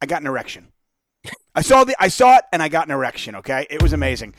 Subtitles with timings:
[0.00, 0.68] I got an erection.
[1.54, 3.34] I saw the I saw it and I got an erection.
[3.36, 4.34] Okay, it was amazing.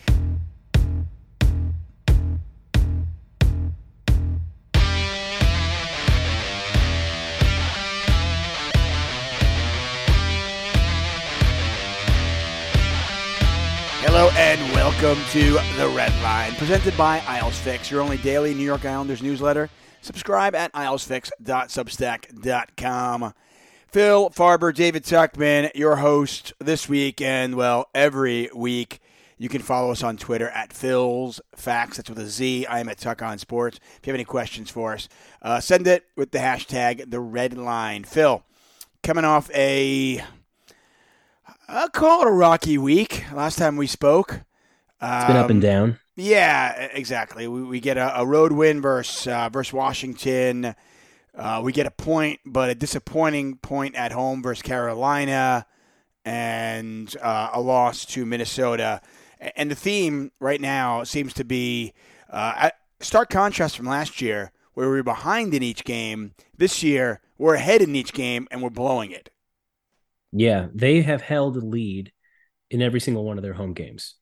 [14.02, 18.64] Hello and welcome to the Red Line, presented by Isles Fix, your only daily New
[18.64, 19.70] York Islanders newsletter.
[20.02, 23.34] Subscribe at islesfix.substack.com.
[23.92, 29.00] Phil Farber, David Tuchman, your host this week and, well, every week.
[29.40, 31.98] You can follow us on Twitter at Phil's Facts.
[31.98, 32.66] That's with a Z.
[32.68, 33.80] I am at Tuck on Sports.
[33.98, 35.08] If you have any questions for us,
[35.42, 38.04] uh, send it with the hashtag the Red Line.
[38.04, 38.44] Phil,
[39.02, 40.22] coming off a
[41.68, 43.24] I'll call it a rocky week.
[43.34, 44.42] Last time we spoke,
[45.02, 46.00] it's been up and Um, down.
[46.16, 47.48] Yeah, exactly.
[47.48, 50.76] We, we get a, a road win versus uh, versus Washington.
[51.40, 55.66] Uh, we get a point, but a disappointing point at home versus Carolina,
[56.26, 59.00] and uh, a loss to Minnesota.
[59.56, 61.94] And the theme right now seems to be
[62.30, 66.34] uh, stark contrast from last year, where we were behind in each game.
[66.58, 69.30] This year, we're ahead in each game, and we're blowing it.
[70.34, 72.12] Yeah, they have held a lead
[72.70, 74.16] in every single one of their home games.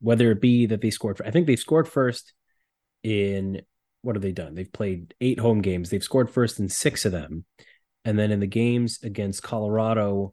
[0.00, 2.32] Whether it be that they scored, I think they've scored first
[3.02, 3.62] in
[4.06, 4.54] what have they done?
[4.54, 5.90] They've played eight home games.
[5.90, 7.44] They've scored first in six of them.
[8.04, 10.32] And then in the games against Colorado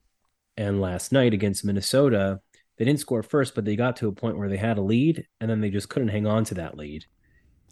[0.55, 2.39] and last night against Minnesota,
[2.77, 5.25] they didn't score first, but they got to a point where they had a lead
[5.41, 7.05] and then they just couldn't hang on to that lead.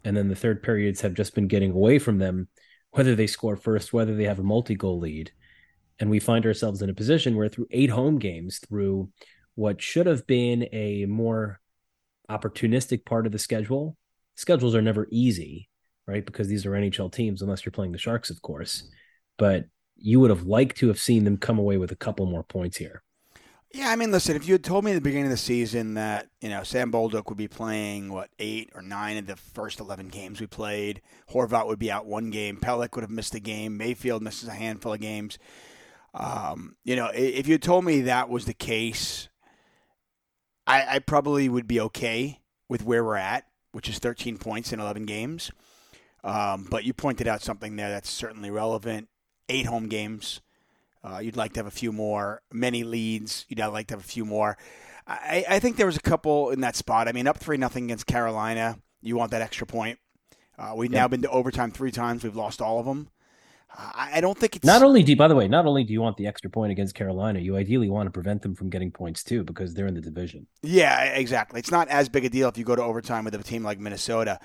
[0.04, 2.48] And then the third periods have just been getting away from them,
[2.90, 5.30] whether they score first, whether they have a multi goal lead.
[6.00, 9.10] And we find ourselves in a position where through eight home games, through
[9.54, 11.60] what should have been a more
[12.28, 13.96] opportunistic part of the schedule,
[14.34, 15.68] schedules are never easy,
[16.06, 16.24] right?
[16.24, 18.88] Because these are NHL teams, unless you're playing the Sharks, of course.
[19.38, 22.42] But you would have liked to have seen them come away with a couple more
[22.42, 23.02] points here.
[23.74, 25.94] Yeah, I mean, listen, if you had told me at the beginning of the season
[25.94, 29.80] that, you know, Sam Bolduc would be playing, what, eight or nine of the first
[29.80, 33.40] 11 games we played, Horvat would be out one game, Pelech would have missed a
[33.40, 35.38] game, Mayfield misses a handful of games.
[36.12, 39.30] Um, you know, if you had told me that was the case,
[40.66, 44.80] I, I probably would be okay with where we're at, which is 13 points in
[44.80, 45.50] 11 games.
[46.24, 49.08] Um, but you pointed out something there that's certainly relevant.
[49.48, 50.40] Eight home games.
[51.04, 53.44] Uh, you'd like to have a few more, many leads.
[53.48, 54.56] You'd like to have a few more.
[55.06, 57.08] I, I think there was a couple in that spot.
[57.08, 58.78] I mean, up three nothing against Carolina.
[59.00, 59.98] You want that extra point.
[60.56, 62.22] Uh, we've now been to overtime three times.
[62.22, 63.08] We've lost all of them.
[63.74, 65.92] I, I don't think it's Not only do you, by the way, not only do
[65.92, 68.90] you want the extra point against Carolina, you ideally want to prevent them from getting
[68.90, 70.46] points too, because they're in the division.
[70.62, 71.58] Yeah, exactly.
[71.58, 73.80] It's not as big a deal if you go to overtime with a team like
[73.80, 74.38] Minnesota,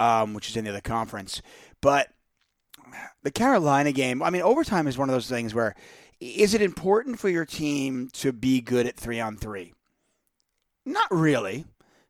[0.00, 1.42] um, which is in the other conference.
[1.80, 2.08] But
[3.22, 5.74] the Carolina game, I mean, overtime is one of those things where
[6.20, 9.72] is it important for your team to be good at three on three?
[10.84, 11.64] Not really,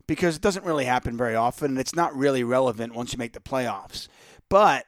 [0.07, 3.33] because it doesn't really happen very often, and it's not really relevant once you make
[3.33, 4.09] the playoffs.
[4.49, 4.87] But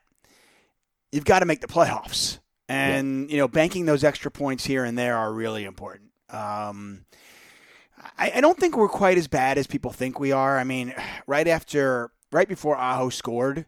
[1.13, 2.39] you've got to make the playoffs,
[2.69, 6.11] and you know, banking those extra points here and there are really important.
[6.31, 7.05] Um,
[8.19, 10.59] I, I don't think we're quite as bad as people think we are.
[10.59, 10.95] I mean,
[11.27, 13.67] right after, right before Aho scored,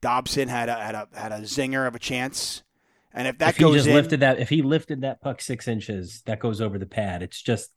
[0.00, 2.62] Dobson had a had a had a zinger of a chance,
[3.12, 5.66] and if that if he just in, lifted that, if he lifted that puck six
[5.66, 7.22] inches, that goes over the pad.
[7.22, 7.70] It's just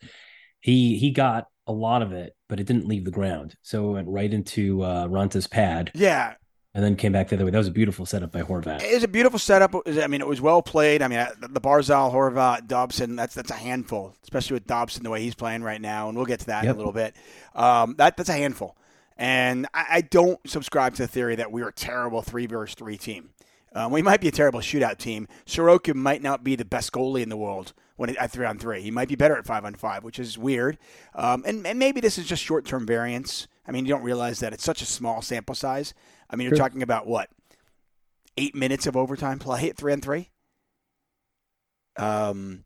[0.59, 3.93] he he got a lot of it, but it didn't leave the ground, so it
[3.93, 6.33] went right into uh, Raanta's pad, yeah,
[6.73, 7.51] and then came back the other way.
[7.51, 8.83] That was a beautiful setup by Horvat.
[8.83, 9.73] it was a beautiful setup.
[9.87, 11.01] I mean, it was well played.
[11.01, 15.21] I mean, the Barzal, Horvat, Dobson, that's that's a handful, especially with Dobson the way
[15.21, 17.15] he's playing right now, and we'll get to that in a little bit.
[17.53, 18.75] Um, that that's a handful,
[19.17, 22.97] and I, I don't subscribe to the theory that we're a terrible three versus three
[22.97, 23.29] team.
[23.73, 25.27] Um, we might be a terrible shootout team.
[25.45, 28.57] Sorokin might not be the best goalie in the world when it, at three on
[28.57, 28.81] three.
[28.81, 30.77] He might be better at five on five, which is weird.
[31.13, 33.47] Um, and, and maybe this is just short term variance.
[33.67, 35.93] I mean, you don't realize that it's such a small sample size.
[36.29, 36.65] I mean, you're Sure.
[36.65, 37.29] talking about what
[38.37, 40.29] eight minutes of overtime play at three on three.
[41.97, 42.63] Um,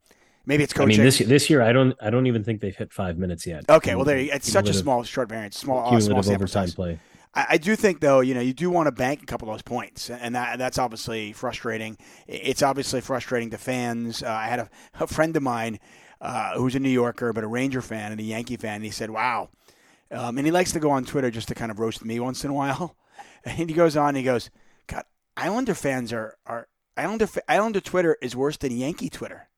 [0.49, 0.95] maybe it's coaching.
[0.95, 3.47] I mean, this this year, I don't I don't even think they've hit five minutes
[3.47, 3.69] yet.
[3.69, 6.75] okay, well, there it's such a small short variance, small, uh, small sample overtime size.
[6.75, 6.99] play.
[7.33, 9.53] I, I do think though, you know, you do want to bank a couple of
[9.53, 11.97] those points, and that that's obviously frustrating.
[12.27, 14.23] It's obviously frustrating to fans.
[14.23, 14.69] Uh, I had a,
[14.99, 15.79] a friend of mine
[16.19, 18.75] uh, who's a New Yorker but a Ranger fan and a Yankee fan.
[18.75, 19.49] And he said, "Wow,"
[20.11, 22.43] um, and he likes to go on Twitter just to kind of roast me once
[22.43, 22.95] in a while.
[23.45, 24.49] And he goes on, and he goes,
[24.87, 25.03] "God,
[25.37, 29.48] Islander fans are are Islander Islander Twitter is worse than Yankee Twitter."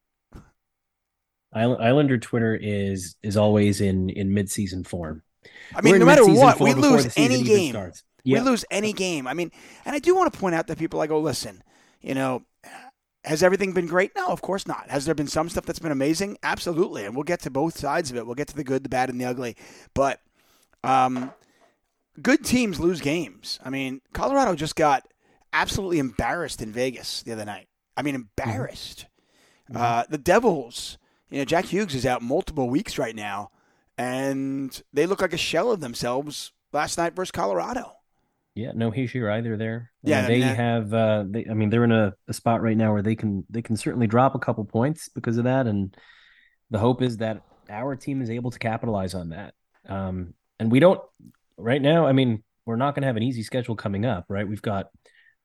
[1.53, 5.21] Island- Islander Twitter is is always in in mid season form.
[5.75, 7.71] I mean, We're no matter what, we lose any game.
[7.73, 8.03] starts.
[8.23, 9.27] We lose any game.
[9.27, 9.51] I mean,
[9.85, 11.63] and I do want to point out that people I go, listen,
[12.01, 12.43] you know,
[13.23, 14.11] Has everything been great?
[14.15, 14.89] No, of course not.
[14.89, 16.37] Has there been some stuff that's been amazing?
[16.41, 17.05] Absolutely.
[17.05, 18.25] And we'll get to both sides of it.
[18.25, 19.55] We'll get to the good, the bad, and the ugly.
[19.93, 20.19] But
[20.83, 21.31] um,
[22.21, 23.59] good teams lose games.
[23.63, 25.07] I mean, Colorado just got
[25.53, 27.67] absolutely embarrassed in Vegas the other night.
[27.95, 29.05] I mean, embarrassed.
[29.69, 29.77] Mm-hmm.
[29.81, 30.97] Uh, the Devils,
[31.31, 33.51] you know, Jack Hughes is out multiple weeks right now,
[33.97, 37.93] and they look like a shell of themselves last night versus Colorado.
[38.53, 39.91] Yeah, no Hischier either there.
[40.03, 40.57] Yeah, they that...
[40.57, 40.93] have.
[40.93, 43.61] Uh, they, I mean, they're in a, a, spot right now where they can they
[43.61, 45.95] can certainly drop a couple points because of that, and
[46.69, 49.53] the hope is that our team is able to capitalize on that.
[49.87, 50.99] Um, and we don't
[51.57, 52.05] right now.
[52.05, 54.47] I mean, we're not going to have an easy schedule coming up, right?
[54.47, 54.87] We've got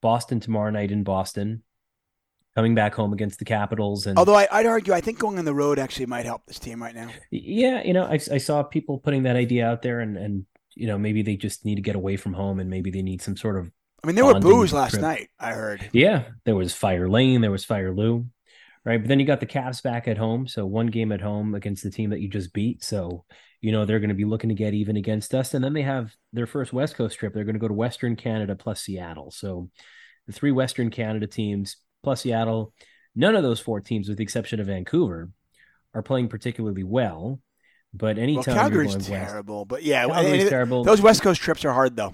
[0.02, 1.62] Boston tomorrow night in Boston,
[2.56, 4.06] coming back home against the Capitals.
[4.06, 6.58] And although I, would argue, I think going on the road actually might help this
[6.58, 7.10] team right now.
[7.30, 10.86] Yeah, you know, I, I saw people putting that idea out there, and and you
[10.86, 13.36] know maybe they just need to get away from home, and maybe they need some
[13.36, 13.70] sort of.
[14.02, 15.02] I mean, there were boos last trip.
[15.02, 15.28] night.
[15.38, 15.88] I heard.
[15.92, 18.26] Yeah, there was Fire Lane, there was Fire Lou,
[18.84, 19.00] right?
[19.00, 21.82] But then you got the Cavs back at home, so one game at home against
[21.82, 22.82] the team that you just beat.
[22.82, 23.26] So
[23.60, 25.82] you know they're going to be looking to get even against us, and then they
[25.82, 27.34] have their first West Coast trip.
[27.34, 29.30] They're going to go to Western Canada plus Seattle.
[29.30, 29.68] So
[30.26, 31.76] the three Western Canada teams
[32.06, 32.72] plus Seattle
[33.16, 35.30] None of those four teams, with the exception of Vancouver,
[35.94, 37.40] are playing particularly well.
[37.94, 40.84] But anytime well, Calgary's terrible, west, but yeah, Calgary's terrible.
[40.84, 42.12] Those West Coast trips are hard though.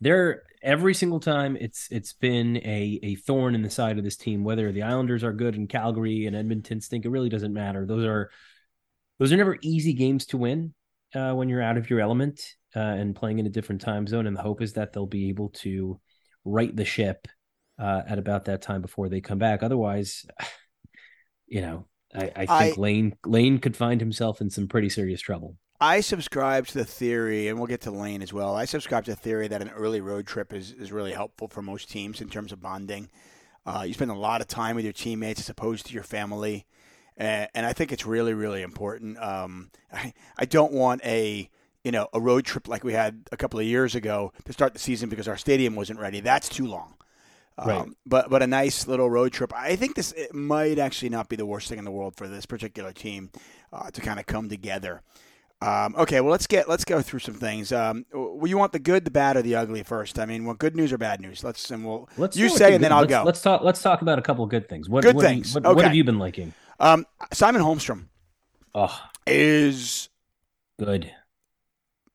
[0.00, 4.16] They're every single time it's it's been a a thorn in the side of this
[4.16, 4.42] team.
[4.42, 7.84] Whether the Islanders are good and Calgary and Edmonton stink, it really doesn't matter.
[7.84, 8.30] Those are
[9.18, 10.72] those are never easy games to win
[11.14, 12.40] uh, when you're out of your element
[12.74, 14.26] uh, and playing in a different time zone.
[14.26, 16.00] And the hope is that they'll be able to
[16.46, 17.28] right the ship
[17.78, 19.62] uh, at about that time before they come back.
[19.62, 20.26] Otherwise,
[21.46, 25.20] you know, I, I think I, Lane Lane could find himself in some pretty serious
[25.20, 25.56] trouble.
[25.80, 28.54] I subscribe to the theory, and we'll get to Lane as well.
[28.54, 31.60] I subscribe to the theory that an early road trip is, is really helpful for
[31.60, 33.10] most teams in terms of bonding.
[33.66, 36.66] Uh, you spend a lot of time with your teammates as opposed to your family,
[37.16, 39.18] and, and I think it's really, really important.
[39.18, 41.50] Um, I, I don't want a
[41.82, 44.74] you know a road trip like we had a couple of years ago to start
[44.74, 46.20] the season because our stadium wasn't ready.
[46.20, 46.94] That's too long.
[47.58, 47.80] Right.
[47.80, 49.52] Um, but but a nice little road trip.
[49.54, 52.46] I think this might actually not be the worst thing in the world for this
[52.46, 53.30] particular team
[53.72, 55.02] uh, to kind of come together.
[55.60, 57.70] Um, okay, well let's get let's go through some things.
[57.70, 60.18] Um, well, you want the good, the bad, or the ugly first?
[60.18, 61.44] I mean, what good news or bad news?
[61.44, 63.22] Let's and we'll let's you say, and then I'll let's, go.
[63.22, 63.62] Let's talk.
[63.62, 64.88] Let's talk about a couple of good things.
[64.88, 65.54] What good what things?
[65.54, 65.74] You, what, okay.
[65.76, 66.52] what, have you been liking?
[66.80, 68.06] Um, Simon Holmstrom.
[68.74, 70.08] Oh, is
[70.80, 71.12] good.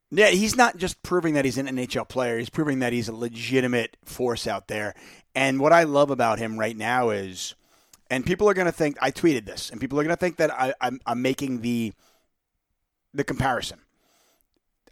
[0.09, 2.37] Yeah, he's not just proving that he's an NHL player.
[2.37, 4.95] He's proving that he's a legitimate force out there.
[5.35, 7.55] And what I love about him right now is,
[8.09, 10.37] and people are going to think I tweeted this, and people are going to think
[10.37, 11.93] that I, I'm, I'm making the
[13.13, 13.79] the comparison.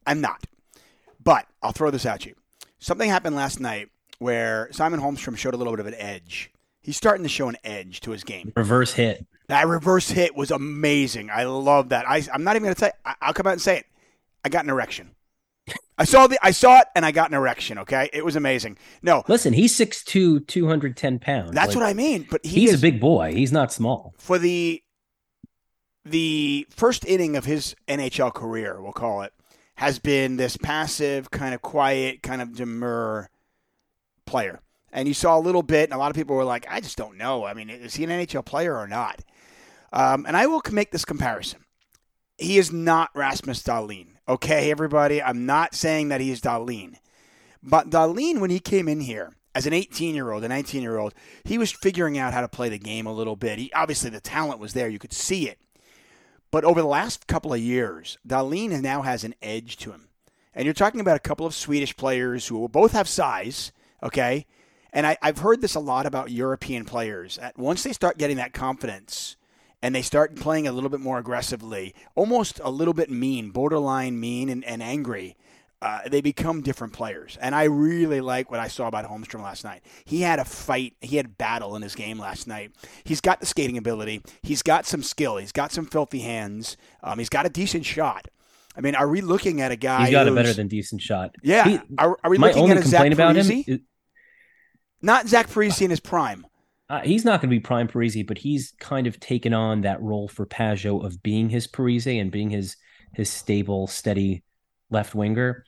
[0.06, 0.45] I'm not,
[1.23, 2.35] but I'll throw this at you.
[2.79, 3.89] Something happened last night
[4.19, 6.51] where Simon Holmstrom showed a little bit of an edge.
[6.81, 8.53] He's starting to show an edge to his game.
[8.56, 9.25] Reverse hit.
[9.47, 11.29] That reverse hit was amazing.
[11.29, 12.07] I love that.
[12.07, 12.91] I, I'm not even going to say.
[13.21, 13.85] I'll come out and say it.
[14.45, 15.15] I got an erection.
[15.97, 17.80] I saw the I saw it and I got an erection.
[17.80, 18.77] Okay, it was amazing.
[19.01, 21.51] No, listen, he's 6'2", 210 pounds.
[21.51, 22.27] That's like, what I mean.
[22.30, 23.33] But he he's is, a big boy.
[23.33, 24.13] He's not small.
[24.19, 24.83] For the
[26.06, 29.33] the first inning of his NHL career, we'll call it,
[29.77, 33.31] has been this passive, kind of quiet, kind of demure
[34.27, 34.62] player.
[34.92, 36.97] And you saw a little bit, and a lot of people were like, "I just
[36.97, 37.45] don't know.
[37.45, 39.21] I mean, is he an NHL player or not?"
[39.92, 41.65] Um, and I will make this comparison
[42.38, 44.07] he is not Rasmus Dahlin.
[44.27, 46.95] Okay, everybody, I'm not saying that he is Dahlin.
[47.61, 50.97] But Dahlin, when he came in here as an 18 year old, a 19 year
[50.97, 51.13] old,
[51.44, 53.59] he was figuring out how to play the game a little bit.
[53.59, 54.89] He, obviously, the talent was there.
[54.89, 55.59] You could see it.
[56.49, 60.07] But over the last couple of years, Dahlin now has an edge to him.
[60.55, 64.47] And you're talking about a couple of Swedish players who both have size, okay?
[64.91, 67.37] And I, have heard this a lot about European players.
[67.37, 69.35] At once they start getting that confidence,
[69.85, 74.19] and they start playing a little bit more aggressively, almost a little bit mean, borderline
[74.19, 75.37] mean and, and angry,
[75.80, 77.37] uh, they become different players.
[77.39, 79.83] And I really like what I saw about Holmstrom last night.
[80.04, 82.71] He had a fight, he had battle in his game last night.
[83.04, 87.19] He's got the skating ability, he's got some skill, he's got some filthy hands, um,
[87.19, 88.27] he's got a decent shot.
[88.75, 90.06] I mean, are we looking at a guy?
[90.06, 91.35] He's got a better than decent shot.
[91.44, 91.63] Yeah.
[91.63, 93.06] He, are, are, we looking at a Zach?
[93.06, 93.80] Him is,
[95.04, 96.47] Not Zach Parise in his prime.
[96.89, 100.01] Uh, he's not going to be prime Parise, but he's kind of taken on that
[100.01, 102.75] role for Pageau of being his Parise and being his
[103.13, 104.44] his stable, steady
[104.89, 105.65] left winger.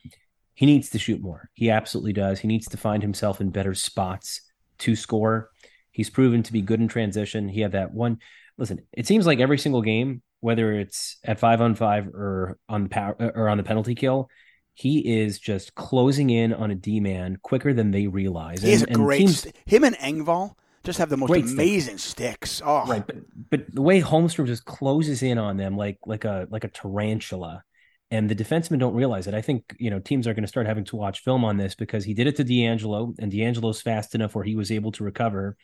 [0.54, 1.50] He needs to shoot more.
[1.54, 2.40] He absolutely does.
[2.40, 4.42] He needs to find himself in better spots
[4.78, 5.50] to score.
[5.90, 7.48] He's proven to be good in transition.
[7.48, 8.18] He had that one.
[8.58, 12.84] Listen, it seems like every single game, whether it's at five on five or on
[12.84, 14.28] the power or on the penalty kill,
[14.74, 18.62] he is just closing in on a D man quicker than they realize.
[18.62, 19.18] He and, a great.
[19.18, 20.54] Teams, him and Engvall
[20.88, 22.62] just have the most Great amazing sticks.
[22.64, 23.16] Oh, Right, but
[23.50, 27.62] but the way Holmstrom just closes in on them like like a like a tarantula,
[28.10, 29.34] and the defensemen don't realize it.
[29.34, 31.74] I think you know teams are going to start having to watch film on this
[31.74, 35.04] because he did it to DeAngelo, and DeAngelo's fast enough where he was able to
[35.04, 35.56] recover.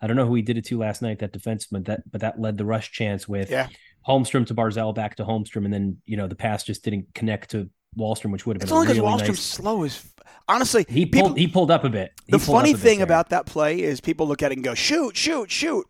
[0.00, 2.40] I don't know who he did it to last night, that defenseman, that but that
[2.40, 3.68] led the rush chance with Yeah.
[4.08, 7.50] Holmstrom to Barzal back to Holmstrom, and then you know the pass just didn't connect
[7.50, 7.68] to
[7.98, 9.40] Wahlstrom, which would have it's been only a because really Wahlstrom's nice.
[9.40, 10.04] slow as.
[10.48, 12.12] Honestly, He people- pulled he pulled up a bit.
[12.26, 14.64] He the funny a bit thing about that play is people look at it and
[14.64, 15.86] go, shoot, shoot, shoot.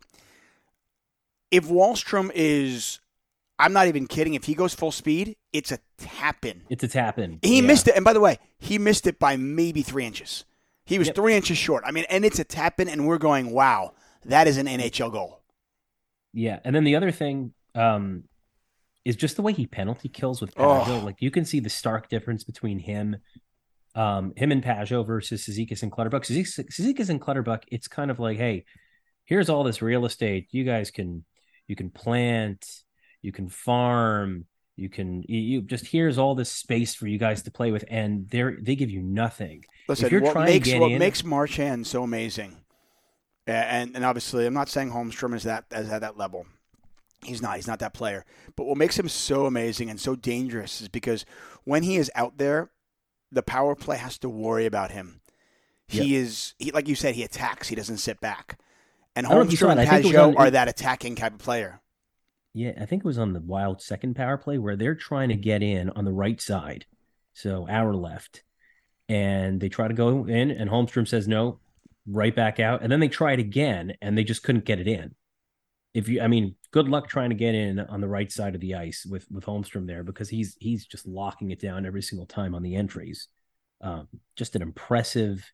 [1.49, 2.99] If Wallstrom is,
[3.59, 4.35] I'm not even kidding.
[4.35, 6.61] If he goes full speed, it's a tap in.
[6.69, 7.39] it's a tap in.
[7.41, 7.67] He Yeah.
[7.67, 10.45] missed it, and by the way, he missed it by maybe three inches.
[10.85, 11.15] He was Yep.
[11.15, 11.83] three inches short.
[11.85, 13.93] I mean, and it's a tap in, and we're going, wow,
[14.25, 15.41] that is an NHL goal.
[16.33, 18.25] Yeah, and then the other thing um,
[19.05, 21.01] is just the way he penalty kills with Oh.
[21.03, 23.17] Like you can see the stark difference between him,
[23.95, 26.23] um, him and Pageau versus Cizikas and Clutterbuck.
[26.23, 28.65] Cizikas and Clutterbuck, it's kind of like, hey,
[29.25, 30.47] here's all this real estate.
[30.51, 31.23] You guys can
[31.67, 32.65] you can plant,
[33.21, 37.43] you can farm, you can you, you just here's all this space for you guys
[37.43, 39.63] to play with, and they're they give you nothing.
[39.87, 42.57] Listen, you're what trying to makes get what in- makes Marchand so amazing,
[43.47, 46.45] and and obviously, I'm not saying Holmstrom is that is at that level.
[47.23, 47.55] He's not.
[47.57, 48.25] He's not that player.
[48.55, 51.25] But what makes him so amazing and so dangerous is because
[51.63, 52.71] when he is out there,
[53.31, 55.21] the power play has to worry about him.
[55.87, 57.15] He is he like you said.
[57.15, 57.67] He attacks.
[57.67, 58.59] He doesn't sit back.
[59.15, 60.37] And I don't know if you saw Holmstrom and I think it was Pageau on-
[60.37, 61.81] are that attacking type of player.
[62.53, 65.35] Yeah, I think it was on the Wild second power play where they're trying to
[65.35, 66.85] get in on the right side,
[67.33, 68.43] so our left,
[69.07, 71.59] and they try to go in, and Holmstrom says no,
[72.05, 74.87] right back out, and then they try it again, and they just couldn't get it
[74.87, 75.15] in.
[75.93, 78.61] If you, I mean, good luck trying to get in on the right side of
[78.61, 82.25] the ice with with Holmstrom there because he's he's just locking it down every single
[82.25, 83.27] time on the entries.
[83.81, 85.51] Um, just an impressive,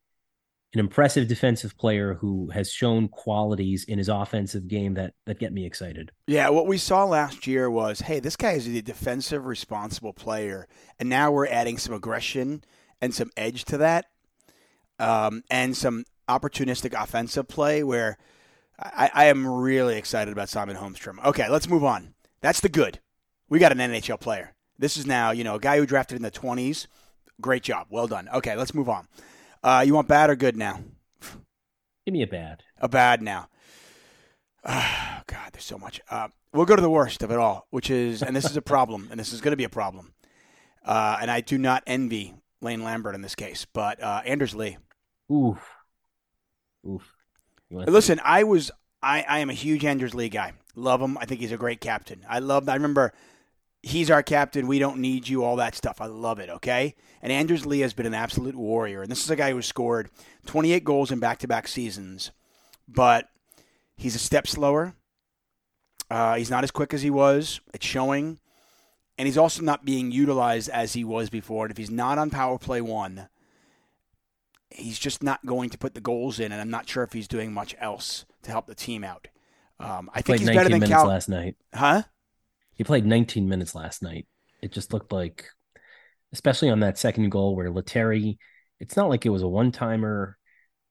[0.74, 5.53] an impressive defensive player who has shown qualities in his offensive game that that get
[5.53, 6.12] me excited.
[6.27, 10.67] Yeah, what we saw last year was, hey, this guy is a defensive responsible player,
[11.00, 12.63] and now we're adding some aggression
[13.01, 14.06] and some edge to that,
[15.00, 18.17] um, and some opportunistic offensive play where
[18.79, 21.24] I, I am really excited about Simon Holmstrom.
[21.25, 22.13] Okay, let's move on.
[22.41, 23.00] That's the good.
[23.50, 24.55] We got an NHL player.
[24.77, 26.88] This is now, you know, a guy who drafted in the twenties.
[27.41, 28.29] Great job, well done.
[28.34, 29.07] Okay, let's move on.
[29.63, 30.79] Uh, you want bad or good now?
[32.05, 32.63] Give me a bad.
[32.77, 33.50] a bad now.
[34.63, 36.00] Ah, God, there's so much.
[36.10, 38.62] Uh, we'll go to the worst of it all, which is, and this is a
[38.74, 40.13] problem, and this is going to be a problem.
[40.86, 44.77] Uh, and I do not envy Lane Lambert in this case, but uh, Anders Lee.
[45.31, 45.60] Oof.
[46.88, 47.16] Oof.
[47.69, 48.71] Listen, I was,
[49.01, 50.53] I, I am a huge Anders Lee guy.
[50.75, 51.17] Love him.
[51.17, 52.25] I think he's a great captain.
[52.29, 52.69] I love.
[52.69, 53.13] I remember,
[53.83, 54.67] he's our captain.
[54.67, 55.43] We don't need you.
[55.43, 56.00] All that stuff.
[56.00, 56.50] I love it.
[56.50, 56.95] Okay.
[57.21, 60.09] And Anders Lee has been an absolute warrior, and this is a guy who scored
[60.45, 62.31] 28 goals in back-to-back seasons,
[62.88, 63.29] but
[63.95, 64.93] he's a step slower.
[66.09, 67.59] Uh, he's not as quick as he was.
[67.74, 68.39] It's showing.
[69.17, 71.65] And he's also not being utilized as he was before.
[71.65, 73.27] And if he's not on power play one,
[74.69, 76.51] he's just not going to put the goals in.
[76.51, 79.27] And I'm not sure if he's doing much else to help the team out.
[79.79, 81.07] Um, I think played he's 19 better than minutes Cal.
[81.07, 81.55] last night.
[81.74, 82.03] Huh?
[82.75, 84.27] He played 19 minutes last night.
[84.62, 85.45] It just looked like,
[86.33, 88.38] especially on that second goal where Letary,
[88.79, 90.38] it's not like it was a one timer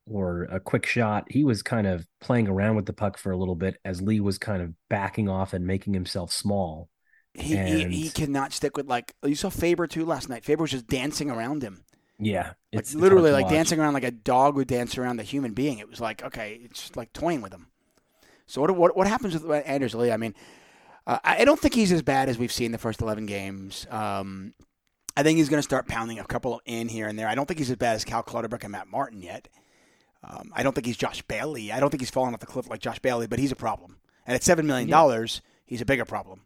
[0.08, 1.24] or a quick shot.
[1.30, 4.20] He was kind of playing around with the puck for a little bit as Lee
[4.20, 6.88] was kind of backing off and making himself small.
[7.34, 10.44] He, he, And- he cannot stick with like you saw Faber too last night.
[10.44, 11.84] Faber was just dancing around him,
[12.18, 12.52] Yeah.
[12.72, 13.52] It's, hard literally like watch.
[13.52, 15.78] dancing around like a dog would dance around a human being.
[15.78, 17.68] It was like okay, it's just like toying with him.
[18.46, 20.12] So what what what happens with Anders Lee?
[20.12, 20.34] I mean,
[21.06, 23.86] uh, I don't think he's as bad as we've seen the first eleven games.
[23.90, 24.54] Um,
[25.16, 27.26] I think he's going to start pounding a couple in here and there.
[27.26, 29.48] I don't think he's as bad as Cal Clutterbuck and Matt Martin yet.
[30.22, 31.72] Um, I don't think he's Josh Bailey.
[31.72, 33.96] I don't think he's falling off the cliff like Josh Bailey, but he's a problem.
[34.26, 36.42] And at seven million dollars, he's a bigger problem.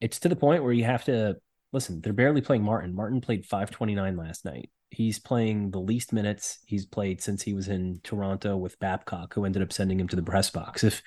[0.00, 1.36] it's to the point where you have to
[1.72, 2.00] listen.
[2.00, 2.94] They're barely playing Martin.
[2.94, 4.70] Martin played 529 last night.
[4.90, 9.44] He's playing the least minutes he's played since he was in Toronto with Babcock, who
[9.44, 10.84] ended up sending him to the press box.
[10.84, 11.02] If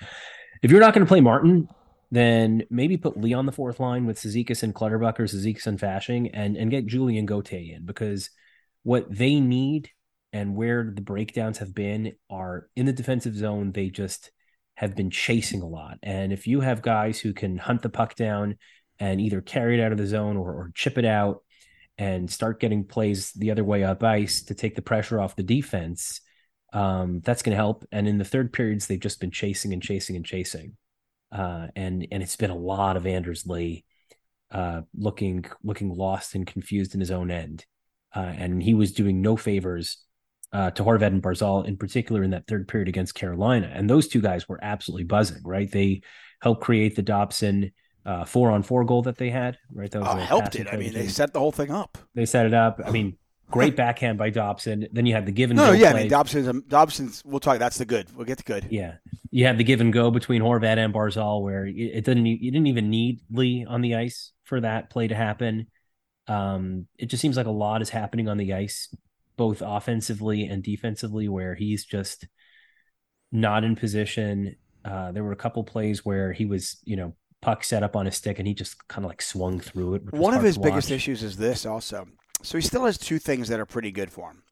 [0.62, 1.68] if you're not going to play Martin,
[2.10, 6.30] then maybe put Lee on the fourth line with Cizikas and Clutterbuck or and Fasching
[6.34, 8.30] and, and get Julian Gauthier in because
[8.82, 9.90] what they need
[10.32, 13.72] and where the breakdowns have been are in the defensive zone.
[13.72, 14.30] They just
[14.74, 15.98] have been chasing a lot.
[16.02, 18.56] And if you have guys who can hunt the puck down
[19.00, 21.42] and either carry it out of the zone or, or chip it out
[21.98, 25.42] and start getting plays the other way up ice to take the pressure off the
[25.42, 26.20] defense,
[26.72, 27.84] um, that's going to help.
[27.90, 30.76] And in the third periods, they've just been chasing and chasing and chasing.
[31.32, 33.84] Uh, and and it's been a lot of Anders Lee
[34.50, 37.64] uh, looking looking lost and confused in his own end,
[38.14, 39.98] uh, and he was doing no favors
[40.52, 43.70] uh, to Horvat and Barzal, in particular in that third period against Carolina.
[43.72, 45.70] And those two guys were absolutely buzzing, right?
[45.70, 46.02] They
[46.42, 47.70] helped create the Dobson
[48.10, 49.88] uh, four on four goal that they had, right?
[49.88, 50.66] That was oh, helped it.
[50.72, 51.96] I mean, they set the whole thing up.
[52.14, 52.80] They set it up.
[52.84, 53.16] I mean,
[53.50, 54.88] great backhand by Dobson.
[54.90, 55.72] Then you had the give and no, go.
[55.72, 56.00] yeah, play.
[56.00, 57.22] I mean, Dobson's Dobson's.
[57.24, 57.60] We'll talk.
[57.60, 58.08] That's the good.
[58.16, 58.66] We'll get to good.
[58.68, 58.94] Yeah,
[59.30, 62.26] you had the give and go between Horvat and Barzal, where it, it didn't.
[62.26, 65.68] You didn't even need Lee on the ice for that play to happen.
[66.26, 68.92] Um, it just seems like a lot is happening on the ice,
[69.36, 72.26] both offensively and defensively, where he's just
[73.30, 74.56] not in position.
[74.84, 78.06] Uh, there were a couple plays where he was, you know, puck set up on
[78.06, 80.12] his stick and he just kind of like swung through it.
[80.12, 82.08] One of his biggest issues is this also.
[82.42, 84.42] So he still has two things that are pretty good for him.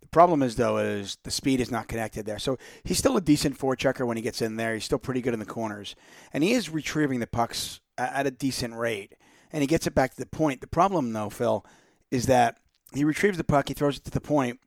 [0.00, 2.38] The problem is though is the speed is not connected there.
[2.38, 4.74] So he's still a decent forechecker when he gets in there.
[4.74, 5.96] He's still pretty good in the corners,
[6.32, 9.14] and he is retrieving the pucks at a decent rate,
[9.52, 10.60] and he gets it back to the point.
[10.60, 11.64] The problem though, Phil,
[12.10, 12.58] is that
[12.92, 14.60] he retrieves the puck, he throws it to the point.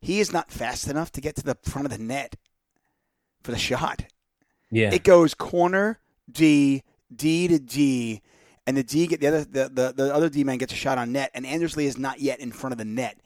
[0.00, 2.36] He is not fast enough to get to the front of the net
[3.42, 4.06] for the shot.
[4.70, 6.82] Yeah, it goes corner D
[7.14, 8.22] D to D
[8.66, 10.98] and the D get the other the, the, the other D man gets a shot
[10.98, 13.18] on net, and Anders Lee is not yet in front of the net,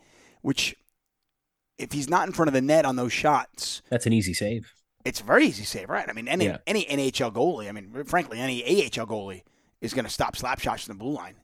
[0.42, 0.76] which
[1.78, 4.72] if he's not in front of the net on those shots, that's an easy save.
[5.04, 6.08] It's a very easy save, right?
[6.08, 6.58] I mean, any yeah.
[6.66, 9.42] any NHL goalie, I mean, frankly, any AHL goalie
[9.80, 11.36] is going to stop slap shots in the blue line.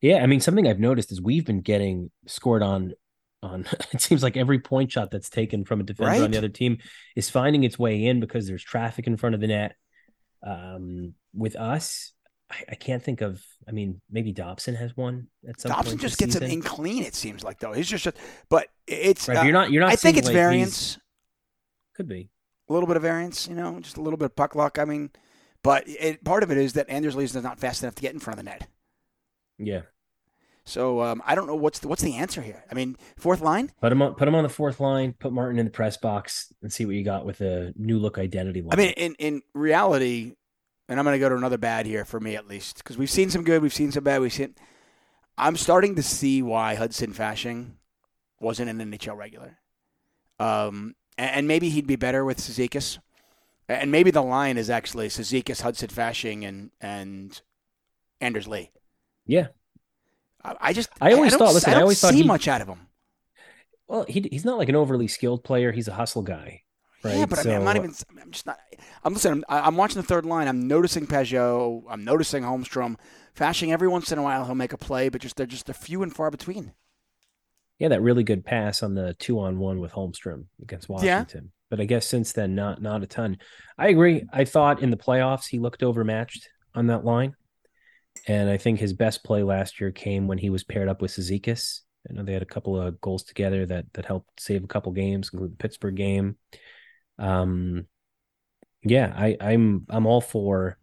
[0.00, 2.94] Yeah, I mean, something I've noticed is we've been getting scored on
[3.42, 6.22] on it seems like every point shot that's taken from a defender right?
[6.22, 6.78] on the other team
[7.14, 9.76] is finding its way in because there's traffic in front of the net.
[10.42, 12.12] Um, with us,
[12.50, 13.42] I, I, can't think of.
[13.66, 16.48] I mean, maybe Dobson has one at some Dobson just gets season.
[16.48, 17.02] it in clean.
[17.02, 18.14] It seems like though he's just, a,
[18.48, 19.28] but it's.
[19.28, 19.70] Right, uh, you're not.
[19.70, 19.92] You're not.
[19.92, 20.98] I think it's like variance.
[21.94, 22.30] Could be
[22.68, 23.48] a little bit of variance.
[23.48, 24.78] You know, just a little bit of puck luck.
[24.78, 25.10] I mean,
[25.62, 28.14] but it, part of it is that Anders Lee is not fast enough to get
[28.14, 28.68] in front of the net.
[29.58, 29.82] Yeah.
[30.68, 32.62] So um, I don't know what's the, what's the answer here.
[32.70, 33.72] I mean, fourth line.
[33.80, 34.14] Put him on.
[34.14, 35.14] Put him on the fourth line.
[35.18, 38.18] Put Martin in the press box and see what you got with a new look
[38.18, 38.70] identity line.
[38.72, 40.34] I mean, in in reality,
[40.88, 43.10] and I'm going to go to another bad here for me at least because we've
[43.10, 44.54] seen some good, we've seen some bad, we've seen.
[45.38, 47.72] I'm starting to see why Hudson Fasching
[48.40, 49.58] wasn't an NHL regular,
[50.38, 52.98] um, and, and, maybe he'd be better with Cizikas,
[53.68, 57.40] and maybe the line is actually Cizikas, Hudson Fasching, and and
[58.20, 58.70] Anders Lee.
[59.26, 59.48] Yeah,
[60.44, 61.54] I, I just I always I thought.
[61.54, 62.80] Listen, I, I always thought see much out of him.
[63.86, 65.72] Well, he, he's not like an overly skilled player.
[65.72, 66.62] He's a hustle guy.
[67.02, 67.16] Right?
[67.16, 67.94] Yeah, but so, I mean, I'm not even.
[68.20, 68.58] I'm just not.
[69.04, 69.44] I'm listening.
[69.48, 70.48] I'm, I'm watching the third line.
[70.48, 71.84] I'm noticing Pageau.
[71.88, 72.96] I'm noticing Holmstrom.
[73.36, 75.74] Fasching every once in a while he'll make a play, but just they're just a
[75.74, 76.72] few and far between.
[77.78, 81.44] Yeah, that really good pass on the two on one with Holmstrom against Washington.
[81.44, 81.50] Yeah.
[81.70, 83.38] But I guess since then, not not a ton.
[83.78, 84.24] I agree.
[84.32, 87.36] I thought in the playoffs he looked overmatched on that line,
[88.26, 91.12] and I think his best play last year came when he was paired up with
[91.12, 91.80] Cizikas.
[92.08, 94.92] I know they had a couple of goals together that that helped save a couple
[94.92, 96.36] games, including the Pittsburgh game.
[97.18, 97.86] Um,
[98.82, 100.78] yeah, I, I'm I'm all for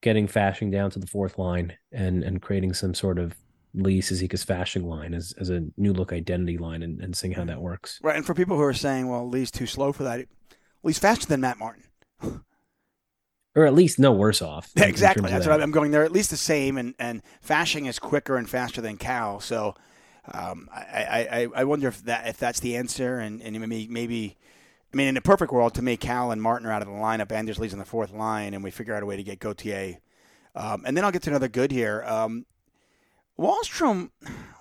[0.00, 3.34] getting Fasching down to the fourth line and and creating some sort of
[3.74, 7.44] Lee Cizikas Fasching line as, as a new look identity line and, and seeing how
[7.44, 7.98] that works.
[8.02, 10.26] Right, and for people who are saying, well, Lee's too slow for that,
[10.82, 11.84] Lee's faster than Matt Martin.
[13.54, 14.70] or at least no worse off.
[14.76, 15.28] Exactly.
[15.28, 15.50] That's that.
[15.50, 15.90] what I'm going.
[15.90, 19.40] They're at least the same, and, and Fasching is quicker and faster than Cal.
[19.40, 19.74] So
[20.32, 24.36] um, I, I, I wonder if that if that's the answer, and, and maybe maybe
[24.92, 26.94] I mean, in a perfect world, to me, Cal and Martin are out of the
[26.94, 27.30] lineup.
[27.30, 29.98] Anders Lee's in the fourth line, and we figure out a way to get Gauthier.
[30.54, 32.02] Um, and then I'll get to another good here.
[32.06, 32.46] Um,
[33.38, 34.10] Wahlstrom,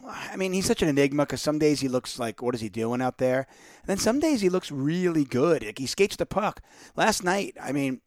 [0.06, 2.70] I mean, he's such an enigma because some days he looks like, what is he
[2.70, 3.48] doing out there?
[3.82, 5.64] And then some days he looks really good.
[5.64, 6.62] Like he skates the puck.
[6.96, 8.02] Last night, I mean,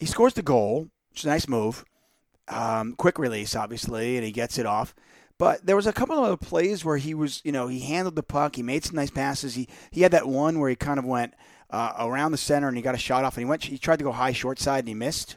[0.00, 1.84] he scores the goal, which is a nice move.
[2.48, 4.94] Um, quick release, obviously, and he gets it off.
[5.38, 8.16] But there was a couple of other plays where he was, you know, he handled
[8.16, 8.56] the puck.
[8.56, 9.54] He made some nice passes.
[9.54, 11.34] He he had that one where he kind of went
[11.70, 13.36] uh, around the center and he got a shot off.
[13.36, 13.64] And he went.
[13.64, 15.36] He tried to go high short side and he missed.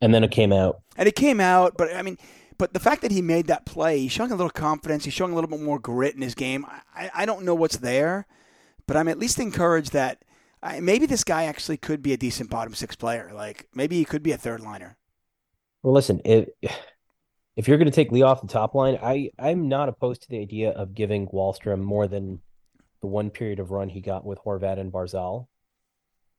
[0.00, 0.82] And then it came out.
[0.96, 2.18] And it came out, but I mean,
[2.58, 5.04] but the fact that he made that play, he's showing a little confidence.
[5.04, 6.64] He's showing a little bit more grit in his game.
[6.94, 8.26] I, I don't know what's there,
[8.86, 10.24] but I'm at least encouraged that
[10.62, 13.32] I, maybe this guy actually could be a decent bottom six player.
[13.34, 14.96] Like maybe he could be a third liner.
[15.82, 16.56] Well, listen, it
[17.56, 20.28] if you're going to take Lee off the top line, I I'm not opposed to
[20.28, 22.40] the idea of giving Wahlstrom more than
[23.00, 25.48] the one period of run he got with Horvat and Barzal.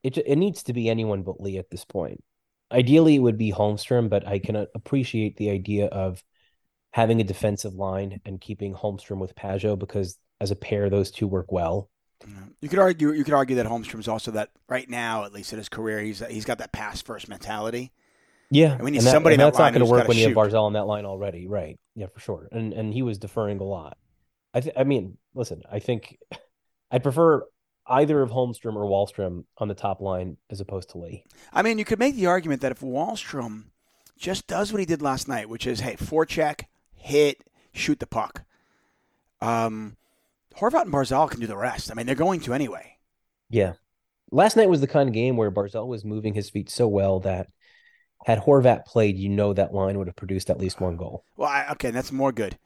[0.01, 2.23] It it needs to be anyone but Lee at this point.
[2.71, 6.23] Ideally, it would be Holmstrom, but I can appreciate the idea of
[6.91, 11.27] having a defensive line and keeping Holmstrom with Pageau because as a pair, those two
[11.27, 11.89] work well.
[12.61, 15.57] You could argue you could argue that Holmstrom's also that right now, at least in
[15.57, 17.91] his career, he's he's got that pass first mentality.
[18.49, 20.21] Yeah, I mean, he's somebody that, that's not going to work when shoot.
[20.21, 21.79] you have Barzal on that line already, right?
[21.95, 22.47] Yeah, for sure.
[22.51, 23.97] And and he was deferring a lot.
[24.53, 26.17] I th- I mean, listen, I think
[26.91, 27.43] I'd prefer
[27.87, 31.25] either of Holmstrom or Wahlstrom on the top line as opposed to Lee.
[31.51, 33.65] I mean, you could make the argument that if Wahlstrom
[34.17, 38.43] just does what he did last night, which is, hey, forecheck, hit, shoot the puck.
[39.41, 39.97] Um,
[40.57, 41.91] Horvat and Barzal can do the rest.
[41.91, 42.97] I mean, they're going to anyway.
[43.49, 43.73] Yeah.
[44.31, 47.19] Last night was the kind of game where Barzal was moving his feet so well
[47.21, 47.47] that
[48.25, 51.23] had Horvat played, you know that line would have produced at least one goal.
[51.35, 52.57] Well, I, okay, that's more good.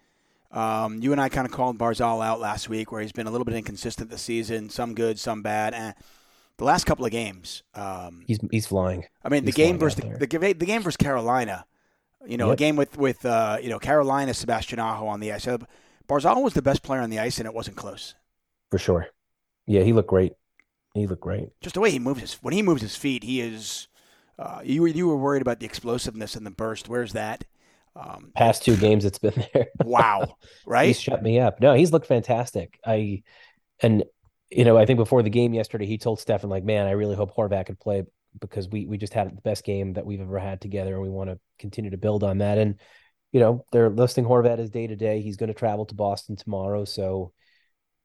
[0.51, 3.31] Um, you and I kind of called Barzal out last week, where he's been a
[3.31, 4.69] little bit inconsistent this season.
[4.69, 5.73] Some good, some bad.
[5.73, 5.93] Eh.
[6.57, 9.03] The last couple of games, um, he's he's flying.
[9.23, 11.65] I mean, he's the game versus the, the, the, game versus Carolina.
[12.25, 12.53] You know, yep.
[12.53, 15.47] a game with with uh, you know Carolina, Sebastian Aho on the ice.
[16.07, 18.15] Barzal was the best player on the ice, and it wasn't close.
[18.71, 19.07] For sure.
[19.65, 20.33] Yeah, he looked great.
[20.93, 21.49] He looked great.
[21.61, 23.87] Just the way he moves his when he moves his feet, he is.
[24.39, 26.87] Uh, you you were worried about the explosiveness and the burst.
[26.87, 27.43] Where's that?
[27.95, 29.67] Um, Past two games, it's been there.
[29.83, 30.87] wow, right?
[30.87, 31.59] He's shut me up.
[31.59, 32.79] No, he's looked fantastic.
[32.85, 33.23] I
[33.81, 34.03] and
[34.49, 37.15] you know, I think before the game yesterday, he told Stefan like, "Man, I really
[37.15, 38.03] hope Horvat could play
[38.39, 41.09] because we we just had the best game that we've ever had together, and we
[41.09, 42.75] want to continue to build on that." And
[43.31, 45.21] you know, they're listing Horvat as day to day.
[45.21, 47.33] He's going to travel to Boston tomorrow, so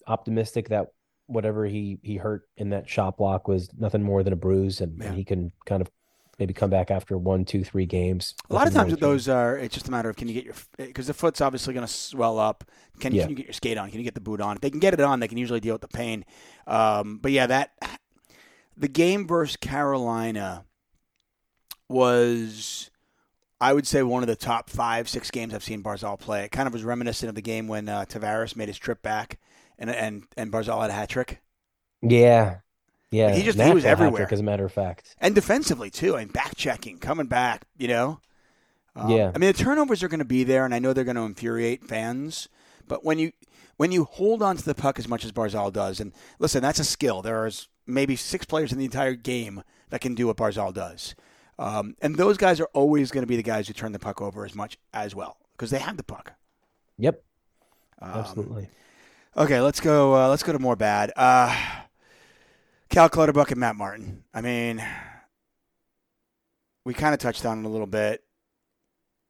[0.07, 0.89] optimistic that
[1.27, 5.01] whatever he he hurt in that shot block was nothing more than a bruise, and,
[5.03, 5.91] and he can kind of
[6.39, 8.35] maybe come back after one, two, three games.
[8.51, 10.45] A lot of times with those are it's just a matter of can you get
[10.45, 12.65] your because the foot's obviously going to swell up.
[13.01, 13.23] Can, yeah.
[13.23, 13.91] can, you get your skate on?
[13.91, 14.57] Can you get the boot on?
[14.57, 16.25] If they can get it on, they can usually deal with the pain.
[16.67, 17.73] Um, but yeah, that
[18.77, 20.65] the game versus Carolina
[21.89, 22.91] was.
[23.63, 26.45] I would say one of the top five, six games I've seen Barzal play.
[26.45, 29.39] It kind of was reminiscent of the game when uh, Tavares made his trip back
[29.79, 31.41] and and and Barzal had a hat trick.
[32.01, 32.59] Yeah,
[33.11, 34.29] yeah, he just he was everywhere.
[34.31, 36.17] As a matter of fact, and defensively too.
[36.17, 37.65] I mean, back checking, coming back.
[37.77, 38.21] You know.
[38.95, 39.33] Um, yeah.
[39.35, 41.23] I mean, the turnovers are going to be there, and I know they're going to
[41.23, 42.49] infuriate fans.
[42.87, 43.33] But when you
[43.77, 46.79] when you hold on to the puck as much as Barzal does, and listen, that's
[46.79, 47.23] a skill.
[47.23, 51.15] There is maybe six players in the entire game that can do what Barzal does,
[51.59, 54.21] um, and those guys are always going to be the guys who turn the puck
[54.21, 56.33] over as much as well because they have the puck.
[56.99, 57.23] Yep.
[58.01, 58.69] Um, Absolutely.
[59.37, 60.15] Okay, let's go.
[60.15, 61.13] Uh, let's go to more bad.
[61.17, 61.57] Uh,
[62.91, 64.25] Cal Clutterbuck and Matt Martin.
[64.35, 64.85] I mean,
[66.85, 68.23] we kind of touched on it a little bit.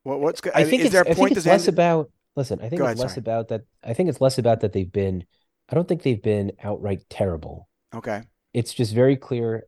[0.03, 0.53] What, what's good?
[0.55, 1.75] I, I think is there a point it's less end?
[1.75, 2.11] about.
[2.35, 3.21] Listen, I think Go it's ahead, less sorry.
[3.21, 3.63] about that.
[3.85, 5.25] I think it's less about that they've been.
[5.69, 7.69] I don't think they've been outright terrible.
[7.95, 8.23] Okay.
[8.53, 9.65] It's just very clear,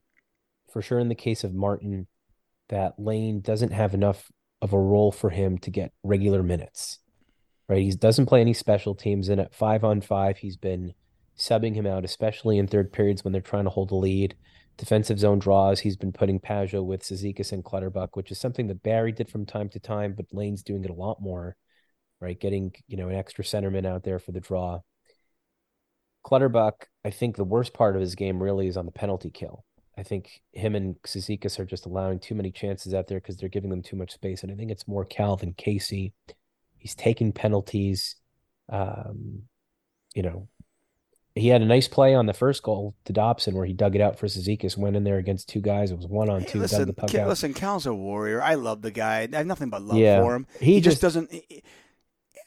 [0.72, 2.06] for sure, in the case of Martin,
[2.68, 4.30] that Lane doesn't have enough
[4.62, 6.98] of a role for him to get regular minutes.
[7.68, 10.92] Right, he doesn't play any special teams, and at five on five, he's been
[11.38, 14.36] subbing him out, especially in third periods when they're trying to hold the lead.
[14.76, 18.82] Defensive zone draws, he's been putting Pageau with Cizikas and Clutterbuck, which is something that
[18.82, 21.56] Barry did from time to time, but Lane's doing it a lot more,
[22.20, 22.38] right?
[22.38, 24.80] Getting, you know, an extra centerman out there for the draw.
[26.24, 29.64] Clutterbuck, I think the worst part of his game really is on the penalty kill.
[29.96, 33.48] I think him and Cizikas are just allowing too many chances out there because they're
[33.48, 34.42] giving them too much space.
[34.42, 36.12] And I think it's more Cal than Casey.
[36.78, 38.16] He's taking penalties.
[38.68, 39.42] Um,
[40.14, 40.48] you know,
[41.34, 44.00] he had a nice play on the first goal to Dobson where he dug it
[44.00, 45.90] out for Cizikas, went in there against two guys.
[45.90, 46.60] It was one on two.
[46.60, 47.28] Listen, dug the puck Cal, out.
[47.28, 48.40] listen, Cal's a warrior.
[48.40, 49.28] I love the guy.
[49.32, 50.20] I have nothing but love yeah.
[50.20, 50.46] for him.
[50.60, 51.32] He, he just, just, doesn't.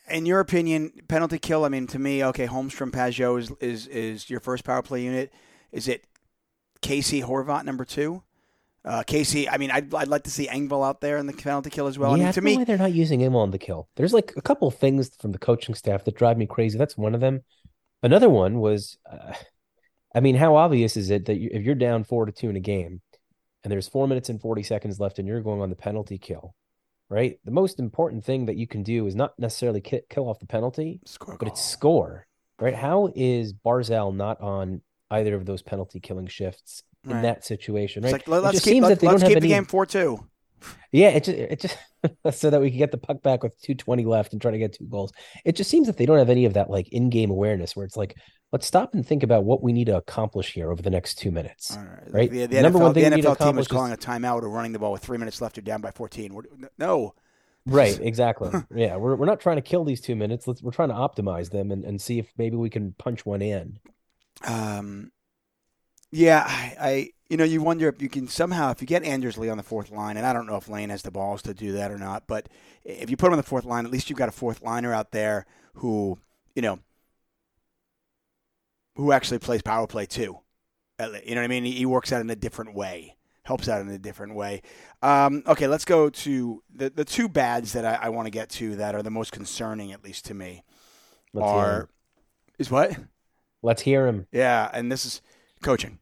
[0.10, 1.65] In your opinion, penalty kill.
[1.65, 5.33] I mean, to me, okay, Holmstrom Pageau is is is your first power play unit.
[5.73, 6.05] Is it
[6.81, 8.23] Casey Horvat number two?
[8.85, 11.69] Uh, Casey, I mean, I'd, I'd like to see Engvall out there in the penalty
[11.69, 12.15] kill as well.
[12.17, 13.89] Yeah, I mean, to me, why they're not using him on the kill.
[13.97, 16.77] There's like a couple things from the coaching staff that drive me crazy.
[16.77, 17.41] That's one of them.
[18.01, 19.33] Another one was, uh,
[20.15, 22.55] I mean, how obvious is it that you, if you're down four to two in
[22.55, 23.01] a game,
[23.63, 26.55] and there's four minutes and forty seconds left, and you're going on the penalty kill,
[27.09, 27.39] right?
[27.43, 31.01] The most important thing that you can do is not necessarily kill off the penalty,
[31.05, 32.25] score but it's score,
[32.57, 32.75] right?
[32.75, 37.22] How is Barzal not on either of those penalty killing shifts in right.
[37.22, 38.13] that situation, right?
[38.28, 39.48] Like, let's keep, let, us keep the any...
[39.48, 40.26] game four two.
[40.91, 41.78] Yeah, it just it just
[42.39, 44.74] so that we can get the puck back with 220 left and try to get
[44.74, 45.12] two goals.
[45.46, 47.98] It just seems that they don't have any of that like in-game awareness where it's
[47.98, 48.15] like,
[48.52, 51.32] let's stop and think about what we need to accomplish here over the next two
[51.32, 51.78] minutes.
[51.78, 52.13] Right.
[52.13, 52.32] right?
[52.32, 54.74] The, the Number NFL, one thing the NFL team is calling a timeout or running
[54.74, 55.58] the ball with three minutes left.
[55.58, 56.34] You're down by 14.
[56.34, 56.43] We're,
[56.78, 57.13] no.
[57.65, 58.52] Right, exactly.
[58.76, 60.48] yeah, we're, we're not trying to kill these two minutes.
[60.48, 63.41] Let's we're trying to optimize them and, and see if maybe we can punch one
[63.41, 63.80] in.
[64.43, 65.12] Um,
[66.12, 69.38] yeah, I, I, you know you wonder if you can somehow if you get Anders
[69.38, 71.54] Lee on the fourth line, and I don't know if Lane has the balls to
[71.54, 72.47] do that or not, but
[72.84, 74.93] if you put him on the fourth line, at least you've got a fourth liner
[74.93, 75.45] out there
[75.76, 76.19] who
[76.56, 76.80] you know
[78.95, 80.39] who actually plays power play too.
[81.00, 81.63] You know what I mean?
[81.63, 84.63] He, works out in a different way, helps out in a different way.
[85.04, 88.50] Um, okay, let's go to the the two bads that I, I want to get
[88.52, 90.63] to that are the most concerning, at least to me,
[91.34, 91.89] let's are
[92.58, 92.95] is what
[93.62, 94.28] Let's hear him.
[94.32, 95.22] Yeah, and this is
[95.62, 96.00] coaching.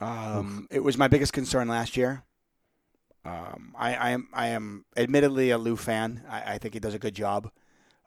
[0.00, 2.24] Um, it was my biggest concern last year.
[3.24, 6.22] Um, I, I am I am admittedly a Lou fan.
[6.28, 7.50] I, I think he does a good job.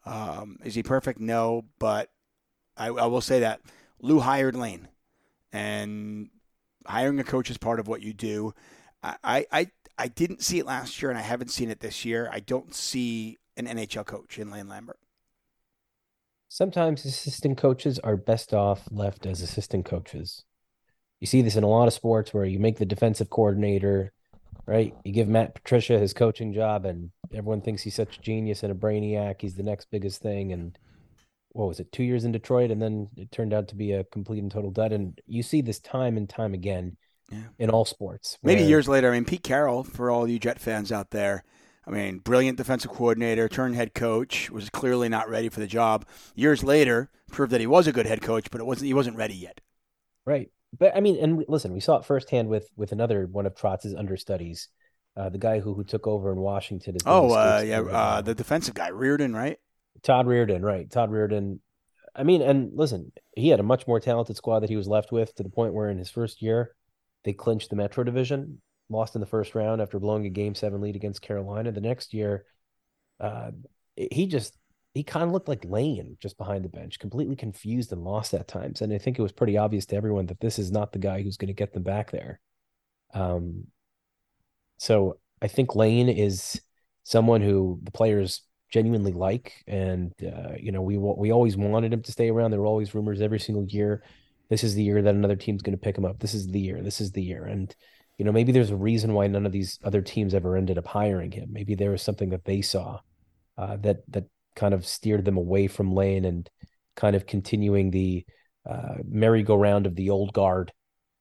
[0.05, 1.19] Um, is he perfect?
[1.19, 2.09] No, but
[2.77, 3.61] I, I will say that
[4.01, 4.87] Lou hired Lane,
[5.51, 6.29] and
[6.85, 8.53] hiring a coach is part of what you do.
[9.03, 12.29] I, I I didn't see it last year, and I haven't seen it this year.
[12.31, 14.99] I don't see an NHL coach in Lane Lambert.
[16.53, 20.43] Sometimes assistant coaches are best off left as assistant coaches.
[21.21, 24.11] You see this in a lot of sports where you make the defensive coordinator,
[24.65, 24.93] right?
[25.05, 28.71] You give Matt Patricia his coaching job, and everyone thinks he's such a genius and
[28.73, 29.39] a brainiac.
[29.39, 30.51] He's the next biggest thing.
[30.51, 30.77] And
[31.51, 32.69] what was it, two years in Detroit?
[32.69, 34.91] And then it turned out to be a complete and total dud.
[34.91, 36.97] And you see this time and time again
[37.31, 37.43] yeah.
[37.59, 38.37] in all sports.
[38.43, 39.09] Maybe years later.
[39.09, 41.45] I mean, Pete Carroll, for all you Jet fans out there,
[41.85, 46.05] I mean, brilliant defensive coordinator, turned head coach, was clearly not ready for the job.
[46.35, 48.87] Years later, proved that he was a good head coach, but it wasn't.
[48.87, 49.61] He wasn't ready yet.
[50.25, 53.55] Right, but I mean, and listen, we saw it firsthand with with another one of
[53.55, 54.67] Trotz's understudies,
[55.17, 56.97] uh, the guy who who took over in Washington.
[57.05, 59.57] oh, uh, yeah, uh, the defensive guy, Reirden, right?
[60.03, 60.89] Todd Reirden, right?
[60.89, 61.59] Todd Reirden.
[62.15, 65.11] I mean, and listen, he had a much more talented squad that he was left
[65.11, 66.75] with to the point where in his first year
[67.23, 70.81] they clinched the Metro Division, lost in the first round after blowing a Game Seven
[70.81, 71.71] lead against Carolina.
[71.71, 72.45] The next year,
[73.19, 73.51] uh,
[73.95, 74.55] he just
[74.93, 78.47] he kind of looked like Lane just behind the bench, completely confused and lost at
[78.47, 78.81] times.
[78.81, 81.21] And I think it was pretty obvious to everyone that this is not the guy
[81.21, 82.39] who's going to get them back there.
[83.13, 83.67] Um,
[84.77, 86.61] so I think Lane is
[87.03, 92.03] someone who the players genuinely like, and uh, you know we we always wanted him
[92.03, 92.51] to stay around.
[92.51, 94.03] There were always rumors every single year
[94.51, 96.19] this is the year that another team's going to pick him up.
[96.19, 96.81] This is the year.
[96.83, 97.45] This is the year.
[97.45, 97.73] And
[98.17, 100.87] you know, maybe there's a reason why none of these other teams ever ended up
[100.87, 101.49] hiring him.
[101.51, 102.99] Maybe there was something that they saw
[103.57, 106.49] uh, that that kind of steered them away from Lane and
[106.95, 108.25] kind of continuing the
[108.69, 110.71] uh, merry-go-round of the old guard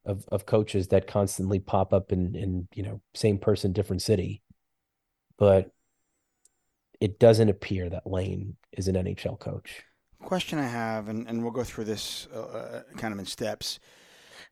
[0.04, 4.42] of of coaches that constantly pop up in in you know same person different city.
[5.38, 5.70] But
[7.00, 9.84] it doesn't appear that Lane is an NHL coach
[10.20, 13.80] question I have, and, and we'll go through this uh, uh, kind of in steps.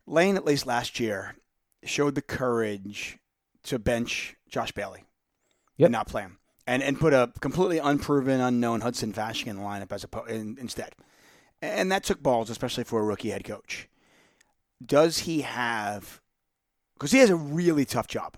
[0.05, 1.35] Lane, at least last year,
[1.83, 3.17] showed the courage
[3.63, 5.03] to bench Josh Bailey
[5.77, 5.87] yep.
[5.87, 9.61] and not play him, and and put a completely unproven, unknown Hudson Fasching in the
[9.61, 10.93] lineup as a in, instead,
[11.61, 13.87] and that took balls, especially for a rookie head coach.
[14.83, 16.21] Does he have?
[16.93, 18.37] Because he has a really tough job.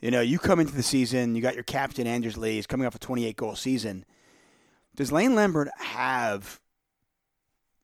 [0.00, 2.86] You know, you come into the season, you got your captain Anders Lee, he's coming
[2.86, 4.04] off a 28 goal season.
[4.94, 6.60] Does Lane Lambert have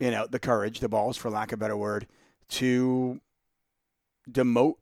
[0.01, 2.07] you know, the courage, the balls, for lack of a better word,
[2.49, 3.21] to
[4.29, 4.77] demote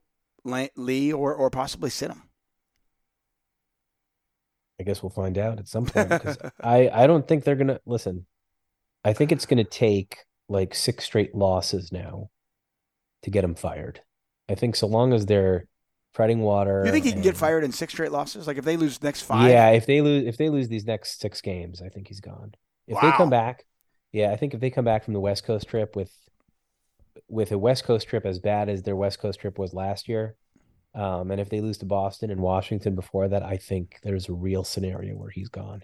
[0.77, 2.23] Lee or, or possibly sit him?
[4.81, 7.69] I guess we'll find out at some point because I, I don't think they're going
[7.69, 8.27] to listen.
[9.05, 12.31] I think it's going to take like six straight losses now
[13.23, 14.01] to get him fired.
[14.49, 15.67] I think so long as they're
[16.15, 16.83] treading water.
[16.85, 18.47] You think he can get fired in six straight losses?
[18.47, 19.51] Like if they lose next five?
[19.51, 22.55] Yeah, if they lose if they lose these next six games, I think he's gone.
[22.87, 23.03] If wow.
[23.03, 23.65] they come back,
[24.13, 26.13] yeah, I think if they come back from the West Coast trip with
[27.29, 30.35] with a West Coast trip as bad as their West Coast trip was last year,
[30.95, 34.33] um, and if they lose to Boston and Washington before that, I think there's a
[34.33, 35.83] real scenario where he's gone.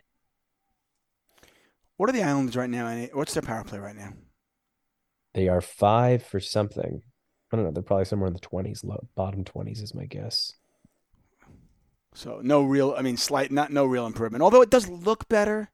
[1.97, 3.07] What are the Islanders right now?
[3.13, 4.15] What's their power play right now?
[5.35, 7.03] They are five for something.
[7.53, 7.73] I don't know.
[7.73, 10.55] They're probably somewhere in the twenties, bottom twenties is my guess.
[12.15, 14.43] So no real, I mean, slight, not no real improvement.
[14.43, 15.71] Although it does look better.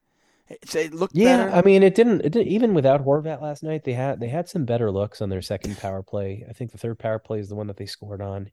[0.50, 1.46] It looked yeah.
[1.46, 1.56] Better.
[1.56, 2.22] I mean, it didn't.
[2.22, 5.28] It didn't, even without Horvat last night, they had they had some better looks on
[5.28, 6.44] their second power play.
[6.48, 8.50] I think the third power play is the one that they scored on.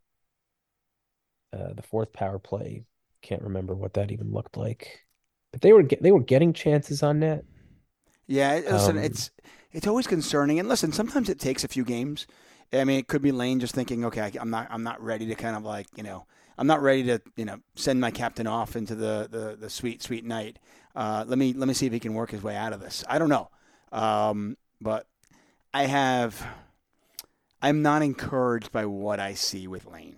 [1.52, 2.84] Uh, the fourth power play,
[3.22, 5.06] can't remember what that even looked like,
[5.52, 7.46] but they were they were getting chances on net.
[8.28, 9.32] Yeah, listen, um, it's
[9.72, 10.60] it's always concerning.
[10.60, 12.28] And listen, sometimes it takes a few games.
[12.74, 15.36] I mean, it could be Lane just thinking, okay, I'm not I'm not ready to
[15.36, 18.76] kind of like you know I'm not ready to you know send my captain off
[18.76, 20.60] into the the, the sweet sweet night.
[20.98, 23.04] Uh, let me let me see if he can work his way out of this.
[23.08, 23.50] I don't know,
[23.92, 25.06] um, but
[25.72, 26.44] I have.
[27.62, 30.16] I'm not encouraged by what I see with Lane,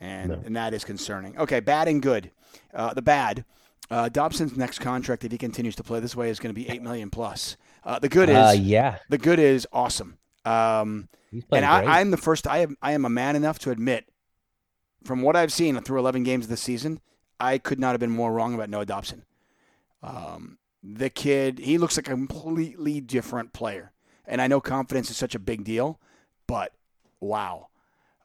[0.00, 0.42] and no.
[0.46, 1.36] and that is concerning.
[1.36, 2.30] Okay, bad and good.
[2.72, 3.44] Uh, the bad.
[3.90, 6.70] Uh, Dobson's next contract, if he continues to play this way, is going to be
[6.70, 7.58] eight million plus.
[7.84, 10.16] Uh, the good uh, is, yeah, the good is awesome.
[10.46, 11.10] Um,
[11.52, 12.46] and I, I'm the first.
[12.46, 14.08] I am I am a man enough to admit,
[15.04, 17.00] from what I've seen through 11 games this season,
[17.38, 19.24] I could not have been more wrong about Noah Dobson.
[20.04, 23.92] Um, the kid, he looks like a completely different player.
[24.26, 25.98] And I know confidence is such a big deal,
[26.46, 26.72] but
[27.20, 27.68] wow.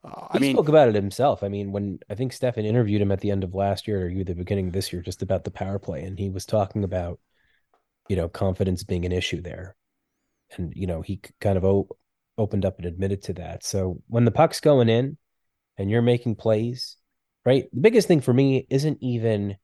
[0.04, 1.42] Uh, I mean, he spoke about it himself.
[1.42, 4.24] I mean, when I think Stefan interviewed him at the end of last year or
[4.24, 7.20] the beginning of this year, just about the power play, and he was talking about,
[8.08, 9.76] you know, confidence being an issue there,
[10.56, 11.88] and you know, he kind of
[12.38, 13.63] opened up and admitted to that.
[13.63, 15.18] So when the puck's going in
[15.78, 16.98] and you're making plays,
[17.46, 17.65] right?
[17.74, 19.58] The biggest thing for me isn't even,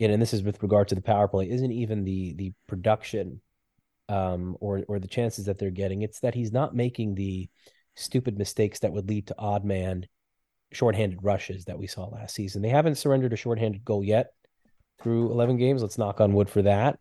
[0.00, 3.40] and this is with regard to the power play, isn't even the the production
[4.08, 6.02] um, or or the chances that they're getting.
[6.02, 7.48] It's that he's not making the
[7.94, 10.06] stupid mistakes that would lead to odd man
[10.72, 12.60] shorthanded rushes that we saw last season.
[12.60, 14.32] They haven't surrendered a shorthanded goal yet
[15.00, 15.82] through 11 games.
[15.82, 16.98] Let's knock on wood for that.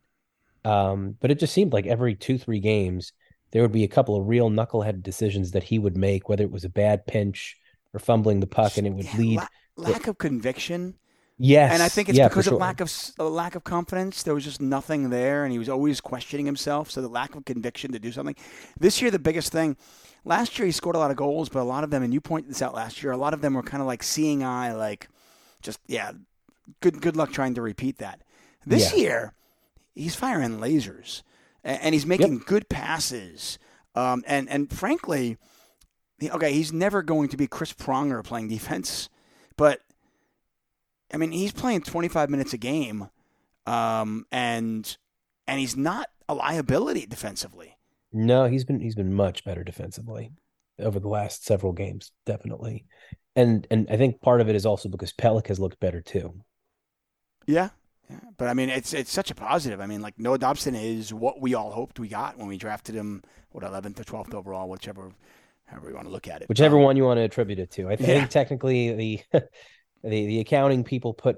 [0.64, 3.12] Um, but it just seemed like every two, three games,
[3.52, 6.52] there would be a couple of real knucklehead decisions that he would make, whether it
[6.52, 7.58] was a bad pinch
[7.94, 9.40] or fumbling the puck, and it would Yeah, lead.
[9.40, 10.96] la- lack of conviction.
[11.40, 14.22] Yes, And I think it's yeah, because for of lack of a lack of confidence.
[14.24, 16.92] There was just nothing there, and he was always questioning himself.
[16.92, 18.36] So the lack of conviction to do something.
[18.80, 19.76] This year, the biggest thing.
[20.26, 22.22] Last year, he scored a lot of goals, but a lot of them, and you
[22.22, 24.74] pointed this out last year, a lot of them were kind of like seeing eye,
[24.74, 25.10] like
[25.62, 26.12] just yeah.
[26.82, 28.22] Good good luck trying to repeat that.
[28.66, 29.00] This Yeah.
[29.00, 29.34] year,
[29.96, 31.24] he's firing lasers,
[31.66, 33.58] a- and he's making good passes.
[33.96, 35.38] Um, and and frankly,
[36.24, 39.10] okay, he's never going to be Chris Pronger playing defense,
[39.58, 39.82] but
[41.14, 43.10] I mean, he's playing 25 minutes a game,
[43.66, 44.98] um, and
[45.48, 47.78] and he's not a liability defensively.
[48.14, 50.32] No, he's been he's been much better defensively
[50.80, 52.86] over the last several games, definitely.
[53.36, 56.44] And and I think part of it is also because Pelech has looked better too.
[57.46, 57.70] Yeah.
[58.10, 59.80] Yeah, but I mean, it's it's such a positive.
[59.80, 62.96] I mean, like Noah Dobson is what we all hoped we got when we drafted
[62.96, 65.14] him, what 11th or 12th overall, whichever,
[65.66, 66.50] however you want to look at it.
[66.50, 67.90] Whichever Um, one you want to attribute it to.
[67.90, 69.22] I, th- I think technically the
[70.04, 71.38] the the accounting people put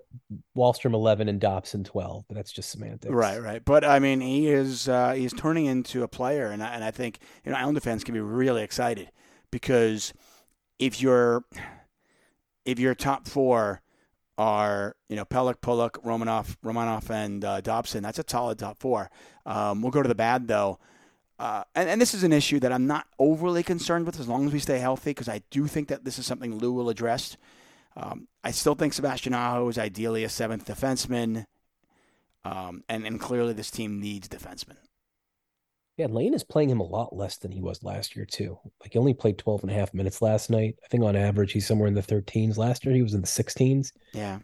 [0.57, 3.13] Wahlstrom eleven and Dobson twelve, but that's just semantics.
[3.13, 3.63] Right, right.
[3.63, 6.91] But I mean, he is uh, he's turning into a player, and I, and I
[6.91, 9.11] think you know Islander fans can be really excited
[9.51, 10.13] because
[10.79, 11.43] if you're
[12.65, 13.81] if your top four
[14.37, 19.11] are you know Pelech, Pulock, Romanov, Romanov, and uh, Dobson, that's a solid top four.
[19.45, 20.79] Um, we'll go to the bad though.
[21.37, 24.47] Uh, and, and this is an issue that I'm not overly concerned with as long
[24.47, 27.35] as we stay healthy, because I do think that this is something Lou will address.
[27.95, 31.45] Um, I still think Sebastian Aho is ideally a seventh defenseman.
[32.43, 34.77] Um, and, and clearly this team needs defensemen.
[35.97, 38.59] Yeah, Lane is playing him a lot less than he was last year too.
[38.81, 40.75] Like he only played 12 and a half minutes last night.
[40.83, 42.57] I think on average he's somewhere in the 13s.
[42.57, 43.91] Last year he was in the 16s.
[44.13, 44.39] Yeah.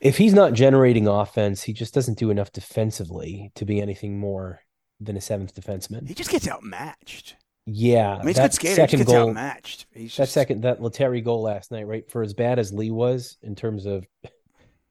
[0.00, 4.60] If he's not generating offense, he just doesn't do enough defensively to be anything more
[5.00, 6.06] than a seventh defenseman.
[6.06, 7.36] He just gets outmatched.
[7.66, 8.54] Yeah, I mean, he's that.
[8.54, 9.86] Second goal, outmatched.
[9.92, 12.08] He's that just, second that Lettieri goal last night, right?
[12.08, 14.06] For as bad as Lee was in terms of,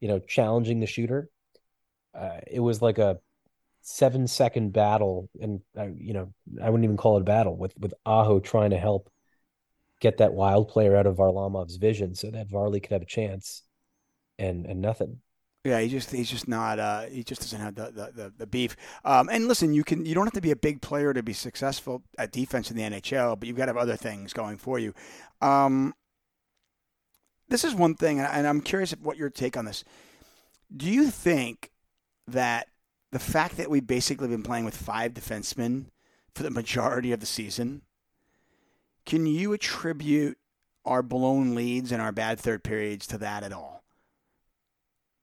[0.01, 1.29] you know, challenging the shooter,
[2.13, 3.17] uh, it was like a
[3.81, 7.73] seven second battle, and uh, you know, I wouldn't even call it a battle with
[7.79, 9.09] with Aho trying to help
[10.01, 13.63] get that wild player out of Varlamov's vision so that Varley could have a chance,
[14.37, 15.21] and and nothing.
[15.65, 18.77] Yeah, he just he's just not uh, he just doesn't have the the, the, beef.
[19.03, 21.33] Um, and listen, you can you don't have to be a big player to be
[21.33, 24.77] successful at defense in the NHL, but you've got to have other things going for
[24.77, 24.93] you.
[25.41, 25.95] Um,
[27.49, 29.83] this is one thing, and I'm curious what your take on this.
[30.75, 31.71] Do you think
[32.27, 32.67] that
[33.11, 35.85] the fact that we've basically been playing with five defensemen
[36.35, 37.81] for the majority of the season,
[39.07, 40.37] can you attribute
[40.85, 43.74] our blown leads and our bad third periods to that at all?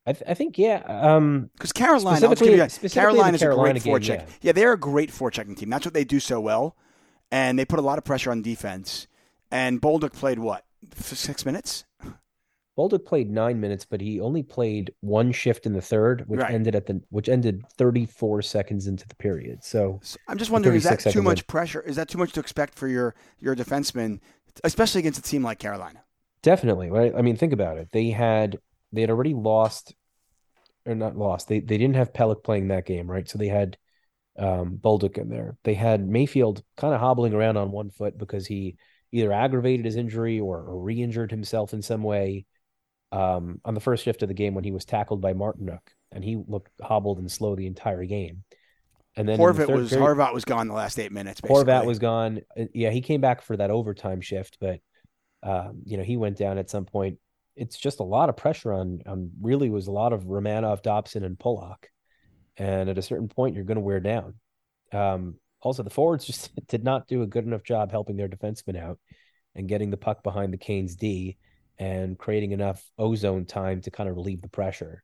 [0.06, 0.82] I th- I think yeah.
[0.86, 2.72] Um, Because Carolina, I'll just Specifically- give you that.
[2.72, 4.18] specifically in Carolina is a great game, forecheck.
[4.20, 4.34] yeah.
[4.42, 4.52] Yeah.
[4.52, 5.70] they're a great forechecking team.
[5.70, 6.76] That's what they do so well,
[7.30, 9.06] and they put a lot of pressure on defense.
[9.50, 10.64] And Bolduc played what
[10.96, 11.84] f- six minutes?
[12.76, 16.50] Bolduc played nine minutes, but he only played one shift in the third, which Right.
[16.54, 19.62] ended at the which ended 34 seconds into the period.
[19.62, 21.44] So So I'm just wondering, is that too much in.
[21.46, 21.82] pressure?
[21.82, 24.20] Is that too much to expect for your your defenseman,
[24.64, 26.02] especially against a team like Carolina?
[26.42, 27.12] definitely, right?
[27.16, 27.90] I mean, think about it.
[27.92, 28.58] They had
[28.92, 29.94] they had already lost
[30.87, 31.48] or not lost.
[31.48, 33.28] They they didn't have Pelech playing that game, right?
[33.28, 33.76] So they had
[34.38, 35.57] um Bolduc in there.
[35.64, 38.76] They had Mayfield kind of hobbling around on one foot because he
[39.12, 42.46] either aggravated his injury or, or re-injured himself in some way.
[43.12, 45.81] Um, on the first shift of the game when he was tackled by Martinook,
[46.12, 48.42] and he looked hobbled and slow the entire game.
[49.16, 51.42] And then in the was period- Horvat was gone the last eight minutes.
[51.42, 51.62] Basically.
[51.64, 52.40] Horvat was gone.
[52.59, 54.81] Uh, Yeah, he came back for that overtime shift, but
[55.42, 57.19] um, you know, he went down at some point.
[57.57, 61.38] It's just a lot of pressure on really was a lot of Romanov, Dobson, and
[61.38, 61.88] Pulock.
[62.57, 64.35] And at a certain point, you're going to wear down.
[64.92, 68.77] Um, also, the forwards just did not do a good enough job helping their defensemen
[68.77, 68.98] out
[69.55, 71.37] and getting the puck behind the Canes D
[71.79, 75.03] and creating enough ozone time to kind of relieve the pressure.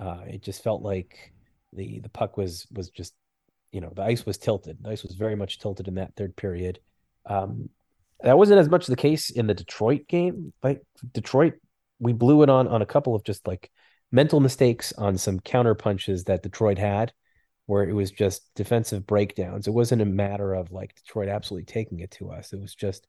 [0.00, 1.32] Uh, it just felt like
[1.72, 3.14] the the puck was was just
[3.72, 4.78] you know the ice was tilted.
[4.80, 6.80] The ice was very much tilted in that third period.
[7.26, 7.68] Um,
[8.22, 10.52] that wasn't as much the case in the Detroit game.
[10.62, 10.82] Like
[11.12, 11.54] Detroit,
[12.00, 13.70] we blew it on on a couple of just like
[14.10, 17.12] mental mistakes on some counter punches that Detroit had,
[17.66, 19.68] where it was just defensive breakdowns.
[19.68, 22.52] It wasn't a matter of like Detroit absolutely taking it to us.
[22.52, 23.06] It was just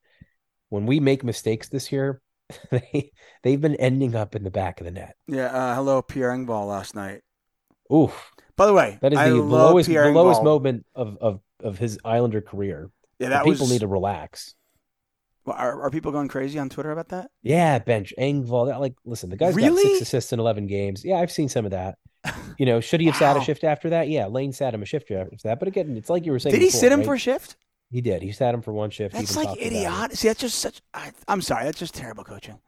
[0.70, 2.22] when we make mistakes this year,
[2.72, 3.12] they
[3.44, 5.16] they've been ending up in the back of the net.
[5.28, 5.48] Yeah.
[5.48, 7.22] Uh, hello, Pierre Engvall last night.
[7.94, 8.32] Oof.
[8.56, 11.98] By the way, that is I the lowest the lowest moment of, of of his
[12.06, 12.90] Islander career.
[13.20, 13.72] Yeah, that people was.
[13.72, 14.56] need to relax.
[15.48, 17.32] Are, are people going crazy on Twitter about that?
[17.42, 18.80] Yeah, bench Engvall.
[18.80, 21.04] Like, listen, the guy's got six assists in eleven games.
[21.04, 21.98] Yeah, I've seen some of that.
[22.60, 24.08] You know, should he have sat a shift after that?
[24.08, 25.58] Yeah, Lane sat him a shift after that.
[25.58, 26.52] But again, it's like you were saying.
[26.52, 27.06] Did he before, sit him right?
[27.08, 27.56] for a shift?
[27.90, 28.22] He did.
[28.22, 29.16] He sat him for one shift.
[29.16, 29.76] That's like talked about it.
[29.76, 30.18] idiotic.
[30.18, 30.82] See, that's just such.
[30.94, 31.64] I, I'm sorry.
[31.64, 32.60] That's just terrible coaching.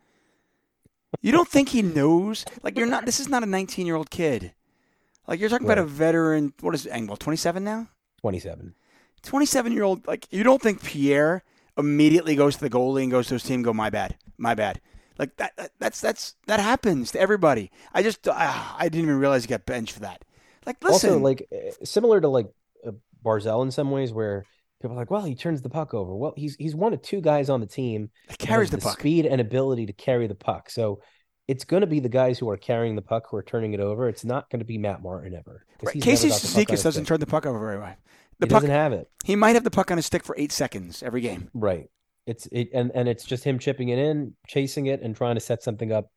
[1.21, 2.43] You don't think he knows?
[2.63, 3.05] Like you're not.
[3.05, 4.53] This is not a 19 year old kid.
[5.27, 6.53] Like you're talking about a veteran.
[6.61, 7.19] What is Engvall?
[7.19, 7.87] 27 now.
[8.21, 8.73] Twenty-seven.
[9.21, 10.07] 27 year old.
[10.07, 11.43] Like you don't think Pierre
[11.77, 13.61] immediately goes to the goalie and goes to his team.
[13.61, 14.81] Go, my bad, my bad.
[15.17, 15.55] Like that.
[15.57, 17.71] that that's that's that happens to everybody.
[17.93, 18.27] I just.
[18.27, 20.23] ah, I didn't even realize he got benched for that.
[20.65, 21.09] Like listen.
[21.09, 22.47] Also, like eh, similar to like
[22.85, 22.91] uh,
[23.23, 24.45] Barzal in some ways, where
[24.81, 27.21] people are like, "Well, he turns the puck over." Well, he's he's one of two
[27.21, 28.99] guys on the team that carries the has puck.
[28.99, 30.69] speed and ability to carry the puck.
[30.69, 31.01] So
[31.47, 33.79] it's going to be the guys who are carrying the puck who are turning it
[33.79, 34.07] over.
[34.07, 35.65] It's not going to be Matt Martin ever.
[35.81, 36.01] Right.
[36.01, 37.95] Casey never got the puck on Cizikas his doesn't turn the puck over very well.
[38.43, 38.61] The He puck.
[38.61, 39.09] doesn't have it.
[39.23, 41.49] He might have the puck on his stick for eight seconds every game.
[41.53, 41.89] Right.
[42.25, 45.41] It's it and and it's just him chipping it in, chasing it, and trying to
[45.41, 46.09] set something up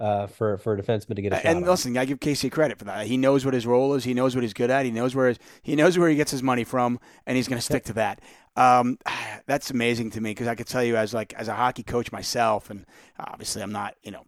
[0.00, 1.44] uh, for for a defenseman to get a shot.
[1.44, 1.64] And on.
[1.64, 3.06] listen, I give Casey credit for that.
[3.06, 4.04] He knows what his role is.
[4.04, 4.84] He knows what he's good at.
[4.84, 7.58] He knows where his, he knows where he gets his money from, and he's going
[7.58, 8.20] to stick to that.
[8.56, 8.98] Um,
[9.46, 12.10] that's amazing to me because I could tell you as like as a hockey coach
[12.10, 12.86] myself, and
[13.18, 14.24] obviously I'm not you know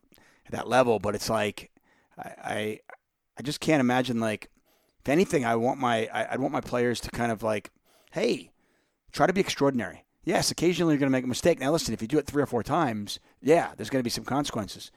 [0.46, 1.70] at that level, but it's like
[2.18, 2.80] I I,
[3.38, 4.50] I just can't imagine like
[5.04, 7.70] if anything, I want my I, I'd want my players to kind of like,
[8.12, 8.50] hey,
[9.12, 10.04] try to be extraordinary.
[10.24, 11.60] Yes, occasionally you're going to make a mistake.
[11.60, 14.08] Now, listen, if you do it three or four times, yeah, there's going to be
[14.10, 14.90] some consequences.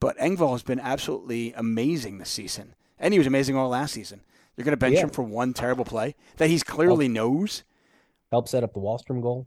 [0.00, 4.22] But Engvall has been absolutely amazing this season, and he was amazing all last season.
[4.56, 5.02] You're going to bench Yeah.
[5.02, 7.62] him for one terrible play that he's clearly knows.
[8.30, 9.46] Help set up the Wahlstrom goal.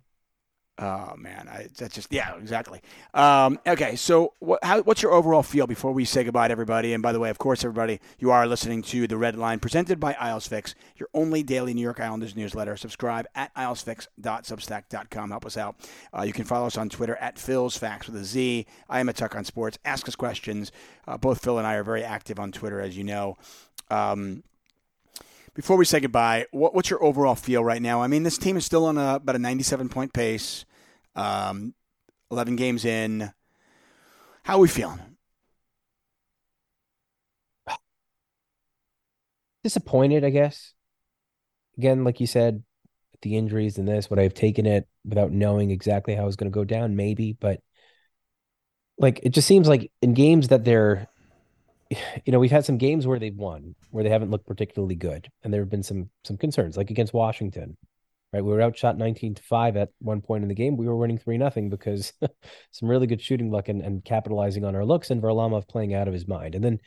[0.77, 2.81] Oh man, I, that's just yeah, exactly.
[3.13, 6.91] Um, okay, so what, how, what's your overall feel before we say goodbye to everybody?
[6.91, 10.01] And by the way, of course, everybody, you are listening to the Red Line presented
[10.01, 12.75] by Isles Fix, your only daily New York Islanders newsletter.
[12.75, 15.29] Subscribe at islesfix.substack.com.
[15.29, 15.77] Help us out.
[16.13, 18.65] Uh, you can follow us on Twitter at Phil's Facts with a Z.
[18.89, 19.77] I am a Tuck on Sports.
[19.85, 20.73] Ask us questions.
[21.07, 23.37] Uh, both Phil and I are very active on Twitter, as you know.
[23.89, 24.43] Um,
[25.55, 28.01] before we say goodbye, what, what's your overall feel right now?
[28.01, 30.65] I mean, this team is still on a, about a 97 point pace,
[31.15, 31.73] um,
[32.29, 33.31] 11 games in.
[34.43, 34.99] How are we feeling?
[39.65, 40.73] disappointed, I guess.
[41.79, 42.61] Again, like you said,
[43.23, 46.35] the injuries and this, would I have taken it without knowing exactly how it was
[46.35, 46.95] going to go down?
[46.95, 47.61] Maybe, but
[48.99, 51.07] like it just seems like in games that they're,
[51.89, 55.29] you know, we've had some games where they've won where they haven't looked particularly good,
[55.43, 57.77] and there have been some some concerns, like against Washington.
[58.33, 60.77] Right, we were outshot nineteen to five at one point in the game.
[60.77, 62.11] We were winning three nothing because
[62.71, 66.07] some really good shooting luck and, and capitalizing on our looks, and Varlamov playing out
[66.07, 66.55] of his mind.
[66.55, 66.79] And then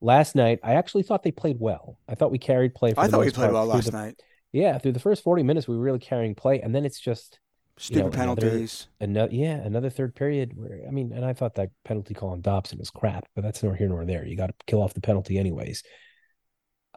[0.00, 1.98] last night, I actually thought they played well.
[2.08, 2.94] I thought we carried play.
[2.94, 4.20] For I the thought we played well last the- night.
[4.50, 7.38] Yeah, through the first forty minutes, we were really carrying play, and then it's just
[7.78, 8.88] Stupid know, penalties.
[9.00, 12.40] another yeah another third period where I mean, and I thought that penalty call on
[12.40, 14.26] Dobson was crap, but that's nor here nor there.
[14.26, 15.82] You got to kill off the penalty anyways.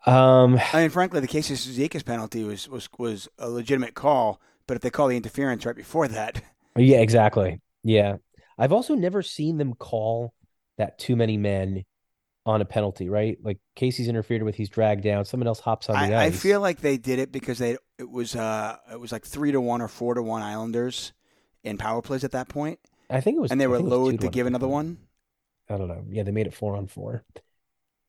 [0.06, 4.42] Um, I mean, frankly, the case Casey Cizikas penalty was, was, was a legitimate call,
[4.66, 6.42] but if they call the interference right before that,
[6.76, 7.62] yeah, exactly.
[7.84, 8.18] Yeah,
[8.58, 10.34] I've also never seen them call
[10.78, 11.84] that too many men
[12.46, 13.10] on a penalty.
[13.10, 16.32] Right, like Casey's interfered with, he's dragged down, someone else hops on the I, I
[16.32, 19.62] feel like they did it because they it was uh it was like three to
[19.62, 21.14] one or four to one Islanders
[21.64, 22.80] in power plays at that point,
[23.10, 24.98] I think it was, and they I were loath two to give another one.
[25.70, 26.04] I don't know.
[26.10, 27.24] Yeah, they made it four on four.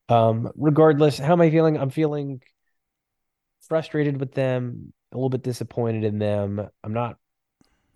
[0.09, 1.77] Um, regardless, how am I feeling?
[1.79, 2.43] I'm feeling
[3.69, 6.69] frustrated with them, a little bit disappointed in them.
[6.83, 7.19] I'm not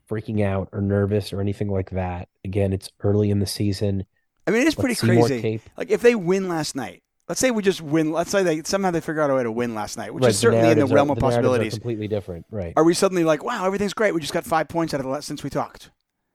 [0.09, 2.28] freaking out or nervous or anything like that.
[2.45, 4.07] Again, it's early in the season.
[4.47, 5.61] I mean, it's Let's pretty crazy.
[5.76, 8.12] Like if they win last night, let's say we just win.
[8.12, 10.30] Let's say they somehow they figure out a way to win last night, which Right,
[10.30, 11.74] is certainly in the narratives are- realm of the possibilities.
[11.74, 12.72] completely different, right?
[12.76, 14.14] Are we suddenly like, wow, everything's great?
[14.14, 15.90] We just got five points out of the last since we talked.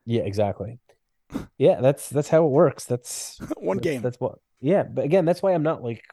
[0.05, 0.79] Yeah, exactly.
[1.57, 2.83] Yeah, that's that's how it works.
[2.85, 4.01] That's One that's- game.
[4.01, 4.39] That's what.
[4.59, 6.03] Yeah, but again, that's why I'm not like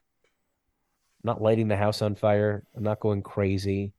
[1.24, 2.64] not lighting the house on fire.
[2.76, 3.92] I'm not going crazy.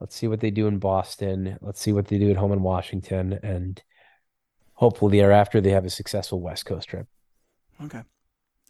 [0.00, 1.58] Let's see what they do in Boston.
[1.60, 3.80] Let's see what they do at home in Washington, and
[4.72, 7.06] hopefully thereafter they have a successful West Coast trip.
[7.84, 8.02] Okay.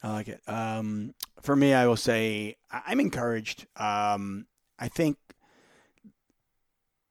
[0.03, 0.40] I like it.
[0.46, 3.66] Um, for me, I will say I'm encouraged.
[3.76, 4.46] Um,
[4.78, 5.16] I think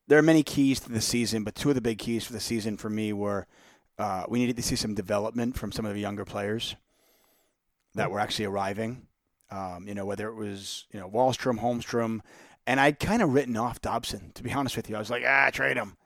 [0.07, 2.39] there are many keys to the season, but two of the big keys for the
[2.39, 3.47] season for me were
[3.97, 6.75] uh, we needed to see some development from some of the younger players
[7.95, 9.07] that were actually arriving.
[9.49, 12.21] Um, you know, whether it was you know Wahlstrom, Holmstrom,
[12.67, 14.31] and I'd kind of written off Dobson.
[14.35, 15.97] To be honest with you, I was like, ah, trade him.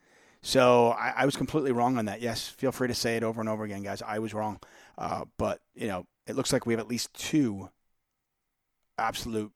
[0.42, 2.22] So I, I was completely wrong on that.
[2.22, 4.04] Yes, feel free to say it over and over again, guys.
[4.04, 4.60] I was wrong,
[4.98, 7.70] uh, but you know, it looks like we have at least two
[8.98, 9.52] absolute,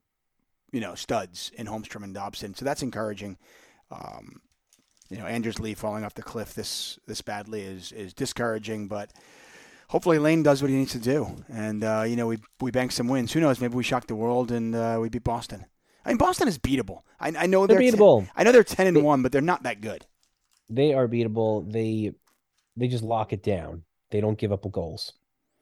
[0.72, 2.54] you know, studs in Holmstrom and Dobson.
[2.54, 3.38] So that's encouraging.
[3.92, 4.42] Um,
[5.10, 9.12] you know, Anders Lee falling off the cliff this this badly is is discouraging, but
[9.90, 12.92] hopefully Lane does what he needs to do, and uh, you know we we bank
[12.92, 13.34] some wins.
[13.34, 13.60] Who knows?
[13.60, 15.66] Maybe we shock the world and uh, we beat Boston.
[16.06, 17.02] I mean, Boston is beatable.
[17.20, 18.22] I, I know they're, they're beatable.
[18.22, 20.06] 10, I know they're ten and they, one, but they're not that good.
[20.70, 21.72] They are beatable.
[21.72, 22.14] They
[22.78, 23.84] they just lock it down.
[24.12, 25.14] They don't give up goals.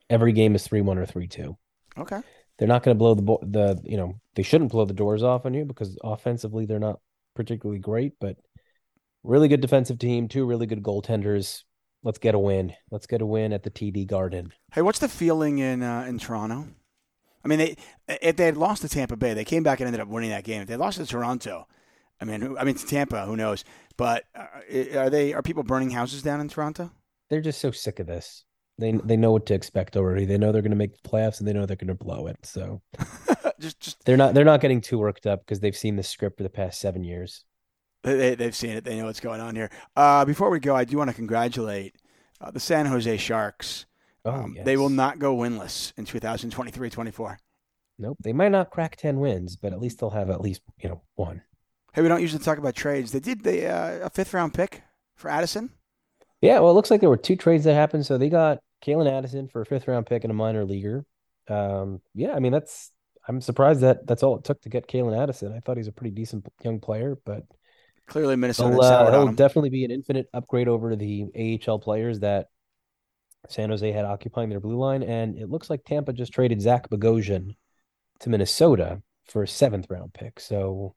[0.09, 1.57] Every game is three one or three two.
[1.97, 2.21] Okay.
[2.57, 5.45] They're not going to blow the the you know they shouldn't blow the doors off
[5.45, 6.99] on you because offensively they're not
[7.35, 8.37] particularly great, but
[9.23, 11.63] really good defensive team, two really good goaltenders.
[12.03, 12.73] Let's get a win.
[12.91, 14.53] Let's get a win at the TD Garden.
[14.73, 16.67] Hey, what's the feeling in uh, in Toronto?
[17.43, 17.75] I mean, they
[18.07, 20.43] if they had lost to Tampa Bay, they came back and ended up winning that
[20.43, 20.61] game.
[20.61, 21.67] If they lost to Toronto,
[22.19, 23.63] I mean, I mean to Tampa, who knows?
[23.97, 26.91] But uh, are they are people burning houses down in Toronto?
[27.29, 28.45] They're just so sick of this.
[28.79, 30.25] They they know what to expect already.
[30.25, 32.27] They know they're going to make the playoffs and they know they're going to blow
[32.27, 32.37] it.
[32.43, 32.81] So
[33.59, 36.37] just just they're not they're not getting too worked up because they've seen the script
[36.37, 37.43] for the past seven years.
[38.03, 38.83] They, they've seen it.
[38.83, 39.69] They know what's going on here.
[39.95, 41.95] Uh, before we go, I do want to congratulate
[42.39, 43.85] uh, the San Jose Sharks.
[44.23, 44.65] Oh, um, yes.
[44.65, 47.37] They will not go winless in 2023-24.
[47.99, 48.17] Nope.
[48.21, 51.01] They might not crack 10 wins, but at least they'll have at least, you know,
[51.15, 51.41] one.
[51.93, 53.11] Hey, we don't usually talk about trades.
[53.11, 54.83] They did the uh, a fifth round pick
[55.15, 55.71] for Addison.
[56.41, 58.05] Yeah, well, it looks like there were two trades that happened.
[58.05, 61.05] So they got Calen Addison for a fifth round pick and a minor leaguer.
[61.47, 62.91] Um, yeah, I mean that's
[63.27, 65.53] I'm surprised that that's all it took to get Calen Addison.
[65.53, 67.43] I thought he's a pretty decent young player, but
[68.07, 68.71] clearly Minnesota.
[68.71, 72.47] He'll, uh, he'll definitely be an infinite upgrade over the AHL players that
[73.49, 76.89] San Jose had occupying their blue line, and it looks like Tampa just traded Zach
[76.89, 77.55] Bogosian
[78.19, 80.39] to Minnesota for a seventh round pick.
[80.39, 80.95] So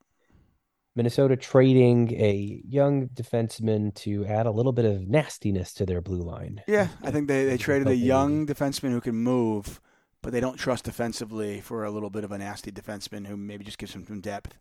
[0.97, 6.23] Minnesota trading a young defenseman to add a little bit of nastiness to their blue
[6.23, 6.63] line.
[6.67, 9.81] Yeah, I think they, they traded a young defenseman who can move,
[10.21, 13.65] but they don't trust defensively for a little bit of a nasty defenseman who maybe
[13.65, 14.59] just gives them some depth.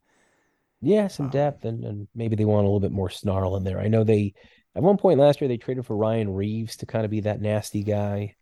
[0.82, 3.64] Yeah, some um, depth, and, and maybe they want a little bit more snarl in
[3.64, 3.80] there.
[3.80, 4.34] I know they,
[4.76, 7.42] at one point last year, they traded for Ryan Reaves to kind of be that
[7.42, 8.36] nasty guy.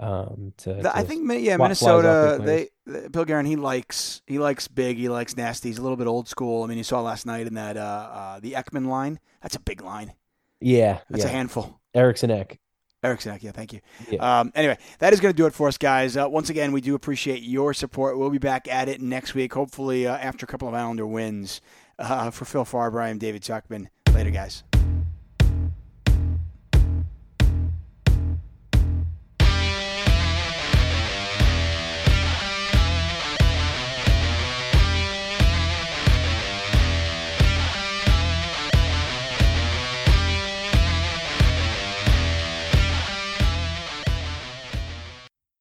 [0.00, 2.38] Um, to, to I think yeah, Minnesota.
[2.40, 2.68] They
[3.10, 4.96] Bill Guerin he likes he likes big.
[4.96, 5.68] He likes nasty.
[5.68, 6.62] He's a little bit old school.
[6.62, 9.18] I mean, you saw last night in that uh, uh the Ekman line.
[9.42, 10.12] That's a big line.
[10.60, 11.30] Yeah, that's yeah.
[11.30, 11.80] a handful.
[11.94, 12.58] Eriksson Ek.
[13.02, 13.80] Eriksson Ek, yeah, thank you.
[14.10, 14.40] Yeah.
[14.40, 16.16] Um, anyway, that is going to do it for us, guys.
[16.16, 18.18] Uh, once again, we do appreciate your support.
[18.18, 21.60] We'll be back at it next week, hopefully uh, after a couple of Islander wins.
[21.98, 23.88] Uh, for Phil Farber, I am David Tuchman.
[24.12, 24.64] Later, guys.